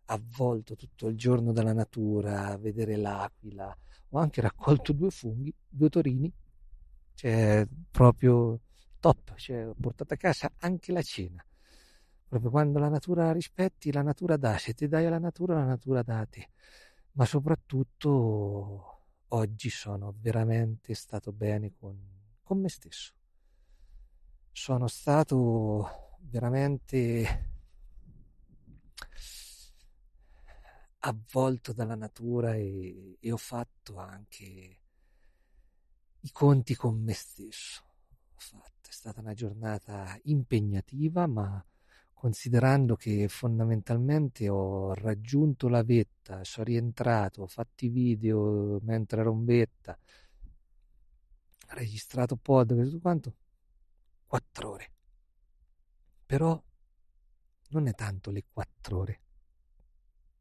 avvolto 0.07 0.75
tutto 0.77 1.09
il 1.09 1.17
giorno 1.17 1.53
dalla 1.53 1.75
natura, 1.75 2.57
vedere 2.57 2.97
l'aquila. 2.97 3.77
Ho 4.09 4.19
anche 4.19 4.41
raccolto 4.41 4.95
due 4.95 5.11
funghi, 5.11 5.55
due 5.69 5.91
torini 5.91 6.33
cioè 7.13 7.69
proprio 7.91 8.61
top, 8.99 9.35
cioè, 9.37 9.69
ho 9.69 9.75
portato 9.79 10.15
a 10.15 10.17
casa 10.17 10.51
anche 10.61 10.91
la 10.91 11.03
cena. 11.03 11.45
Proprio 12.27 12.51
quando 12.51 12.79
la 12.79 12.89
natura 12.89 13.31
rispetti, 13.31 13.93
la 13.93 14.01
natura 14.01 14.39
dà, 14.39 14.57
se 14.57 14.73
ti 14.73 14.89
dai 14.89 15.05
alla 15.05 15.19
natura, 15.19 15.57
la 15.57 15.67
natura 15.67 16.03
dà 16.03 16.21
a 16.21 16.27
te. 16.27 16.49
Ma 17.13 17.27
soprattutto 17.27 19.03
oggi 19.29 19.69
sono 19.69 20.15
veramente 20.19 20.95
stato 20.95 21.31
bene 21.31 21.75
con, 21.79 21.95
con 22.43 22.59
me 22.59 22.71
stesso. 22.71 23.13
Sono 24.57 24.87
stato 24.87 26.17
veramente 26.21 27.51
avvolto 31.01 31.73
dalla 31.73 31.97
natura 31.97 32.55
e, 32.55 33.17
e 33.19 33.33
ho 33.33 33.37
fatto 33.37 33.99
anche 33.99 34.79
i 36.21 36.31
conti 36.31 36.77
con 36.77 37.03
me 37.03 37.13
stesso. 37.15 37.83
Fatto. 38.37 38.89
È 38.89 38.93
stata 38.93 39.21
una 39.21 39.35
giornata 39.35 40.17
impegnativa, 40.23 41.27
ma 41.27 41.63
considerando 42.13 42.95
che 42.95 43.27
fondamentalmente 43.27 44.49
ho 44.49 44.95
raggiunto 44.95 45.69
la 45.69 45.83
vetta, 45.83 46.45
sono 46.45 46.67
rientrato, 46.67 47.43
ho 47.43 47.49
fatto 47.49 47.85
i 47.85 47.89
video 47.89 48.79
mentre 48.83 49.21
ero 49.21 49.33
in 49.33 49.45
vetta, 49.45 49.99
registrato 51.71 52.37
pod, 52.37 52.69
tutto 52.69 53.01
quanto, 53.01 53.35
quattro 54.35 54.71
ore. 54.71 54.91
Però 56.27 56.61
non 57.69 57.87
è 57.87 57.95
tanto 57.95 58.33
le 58.33 58.45
quattro 58.53 58.99
ore, 58.99 59.21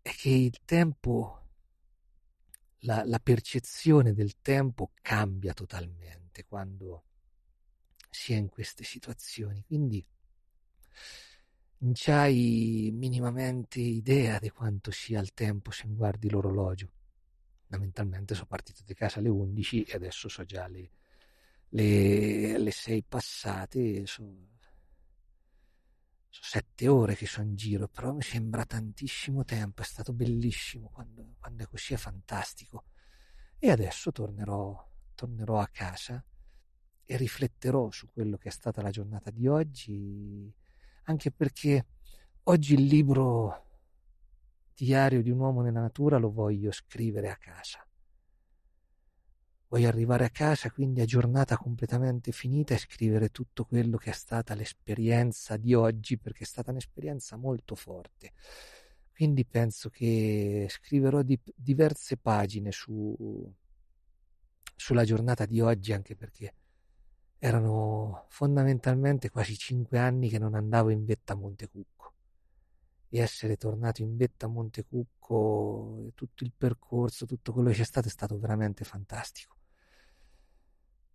è 0.01 0.09
che 0.09 0.29
il 0.29 0.61
tempo 0.65 1.49
la, 2.79 3.03
la 3.05 3.19
percezione 3.19 4.13
del 4.13 4.41
tempo 4.41 4.93
cambia 4.99 5.53
totalmente 5.53 6.43
quando 6.45 7.03
si 8.09 8.33
è 8.33 8.37
in 8.37 8.49
queste 8.49 8.83
situazioni. 8.83 9.63
Quindi 9.63 10.03
non 11.77 11.91
c'hai 11.93 12.89
minimamente 12.91 13.79
idea 13.79 14.39
di 14.39 14.49
quanto 14.49 14.89
sia 14.89 15.19
il 15.19 15.35
tempo 15.35 15.69
se 15.69 15.87
guardi 15.87 16.31
l'orologio. 16.31 16.91
Fondamentalmente 17.67 18.33
sono 18.33 18.47
partito 18.47 18.81
di 18.83 18.95
casa 18.95 19.19
alle 19.19 19.29
11 19.29 19.83
e 19.83 19.93
adesso 19.93 20.29
so 20.29 20.43
già 20.45 20.67
le, 20.67 20.89
le, 21.73 22.57
le 22.57 22.71
6 22.71 23.03
passate, 23.03 24.05
sono 24.05 24.51
sette 26.29 26.87
ore 26.87 27.15
che 27.15 27.25
sono 27.25 27.47
in 27.47 27.55
giro, 27.55 27.87
però 27.87 28.11
mi 28.11 28.21
sembra 28.21 28.65
tantissimo 28.65 29.43
tempo, 29.43 29.81
è 29.81 29.85
stato 29.85 30.13
bellissimo 30.13 30.89
quando 30.89 31.35
quando 31.39 31.63
è 31.63 31.67
così 31.67 31.93
è 31.93 31.97
fantastico. 31.97 32.85
E 33.59 33.71
adesso 33.71 34.11
tornerò, 34.11 34.91
tornerò 35.15 35.59
a 35.59 35.67
casa 35.71 36.23
e 37.05 37.17
rifletterò 37.17 37.91
su 37.91 38.09
quello 38.11 38.37
che 38.37 38.49
è 38.49 38.51
stata 38.51 38.81
la 38.81 38.89
giornata 38.89 39.29
di 39.31 39.47
oggi, 39.47 40.53
anche 41.03 41.31
perché 41.31 41.85
oggi 42.43 42.73
il 42.73 42.85
libro 42.85 43.67
Diario 44.75 45.21
di 45.21 45.29
un 45.29 45.39
uomo 45.39 45.61
nella 45.61 45.81
natura 45.81 46.17
lo 46.17 46.31
voglio 46.31 46.71
scrivere 46.71 47.29
a 47.29 47.37
casa. 47.37 47.85
Voglio 49.73 49.87
arrivare 49.87 50.23
a 50.25 50.29
casa 50.29 50.69
quindi 50.69 51.01
a 51.01 51.05
giornata 51.05 51.57
completamente 51.57 52.31
finita 52.31 52.75
e 52.75 52.77
scrivere 52.77 53.29
tutto 53.29 53.65
quello 53.65 53.97
che 53.97 54.11
è 54.11 54.13
stata 54.13 54.53
l'esperienza 54.53 55.57
di 55.57 55.73
oggi, 55.73 56.19
perché 56.19 56.43
è 56.43 56.45
stata 56.45 56.69
un'esperienza 56.69 57.37
molto 57.37 57.73
forte. 57.73 58.33
Quindi 59.11 59.45
penso 59.45 59.89
che 59.89 60.67
scriverò 60.69 61.23
di, 61.23 61.39
diverse 61.55 62.17
pagine 62.17 62.71
su, 62.71 63.51
sulla 64.75 65.05
giornata 65.05 65.47
di 65.47 65.59
oggi, 65.59 65.91
anche 65.91 66.15
perché 66.15 66.53
erano 67.39 68.25
fondamentalmente 68.29 69.31
quasi 69.31 69.57
cinque 69.57 69.97
anni 69.97 70.29
che 70.29 70.37
non 70.37 70.53
andavo 70.53 70.91
in 70.91 71.03
vetta 71.03 71.33
a 71.33 71.35
Montecucco 71.35 72.13
e 73.09 73.19
essere 73.19 73.57
tornato 73.57 74.03
in 74.03 74.17
vetta 74.17 74.45
a 74.45 74.49
Montecucco, 74.49 76.11
tutto 76.13 76.43
il 76.43 76.51
percorso, 76.55 77.25
tutto 77.25 77.51
quello 77.53 77.69
che 77.69 77.77
c'è 77.77 77.83
stato 77.83 78.07
è 78.07 78.11
stato 78.11 78.37
veramente 78.37 78.83
fantastico. 78.83 79.61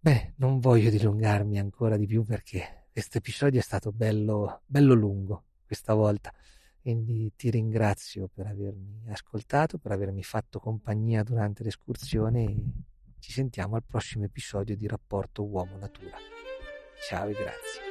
Beh, 0.00 0.34
non 0.36 0.60
voglio 0.60 0.90
dilungarmi 0.90 1.58
ancora 1.58 1.96
di 1.96 2.06
più 2.06 2.24
perché 2.24 2.86
questo 2.92 3.18
episodio 3.18 3.58
è 3.58 3.62
stato 3.62 3.90
bello, 3.90 4.62
bello 4.64 4.94
lungo 4.94 5.44
questa 5.66 5.92
volta. 5.92 6.32
Quindi 6.80 7.32
ti 7.36 7.50
ringrazio 7.50 8.28
per 8.32 8.46
avermi 8.46 9.10
ascoltato, 9.10 9.78
per 9.78 9.92
avermi 9.92 10.22
fatto 10.22 10.60
compagnia 10.60 11.22
durante 11.22 11.64
l'escursione 11.64 12.44
e 12.44 12.56
ci 13.18 13.32
sentiamo 13.32 13.74
al 13.74 13.84
prossimo 13.84 14.24
episodio 14.24 14.76
di 14.76 14.86
Rapporto 14.86 15.44
Uomo-Natura. 15.44 16.16
Ciao 17.08 17.28
e 17.28 17.32
grazie. 17.32 17.87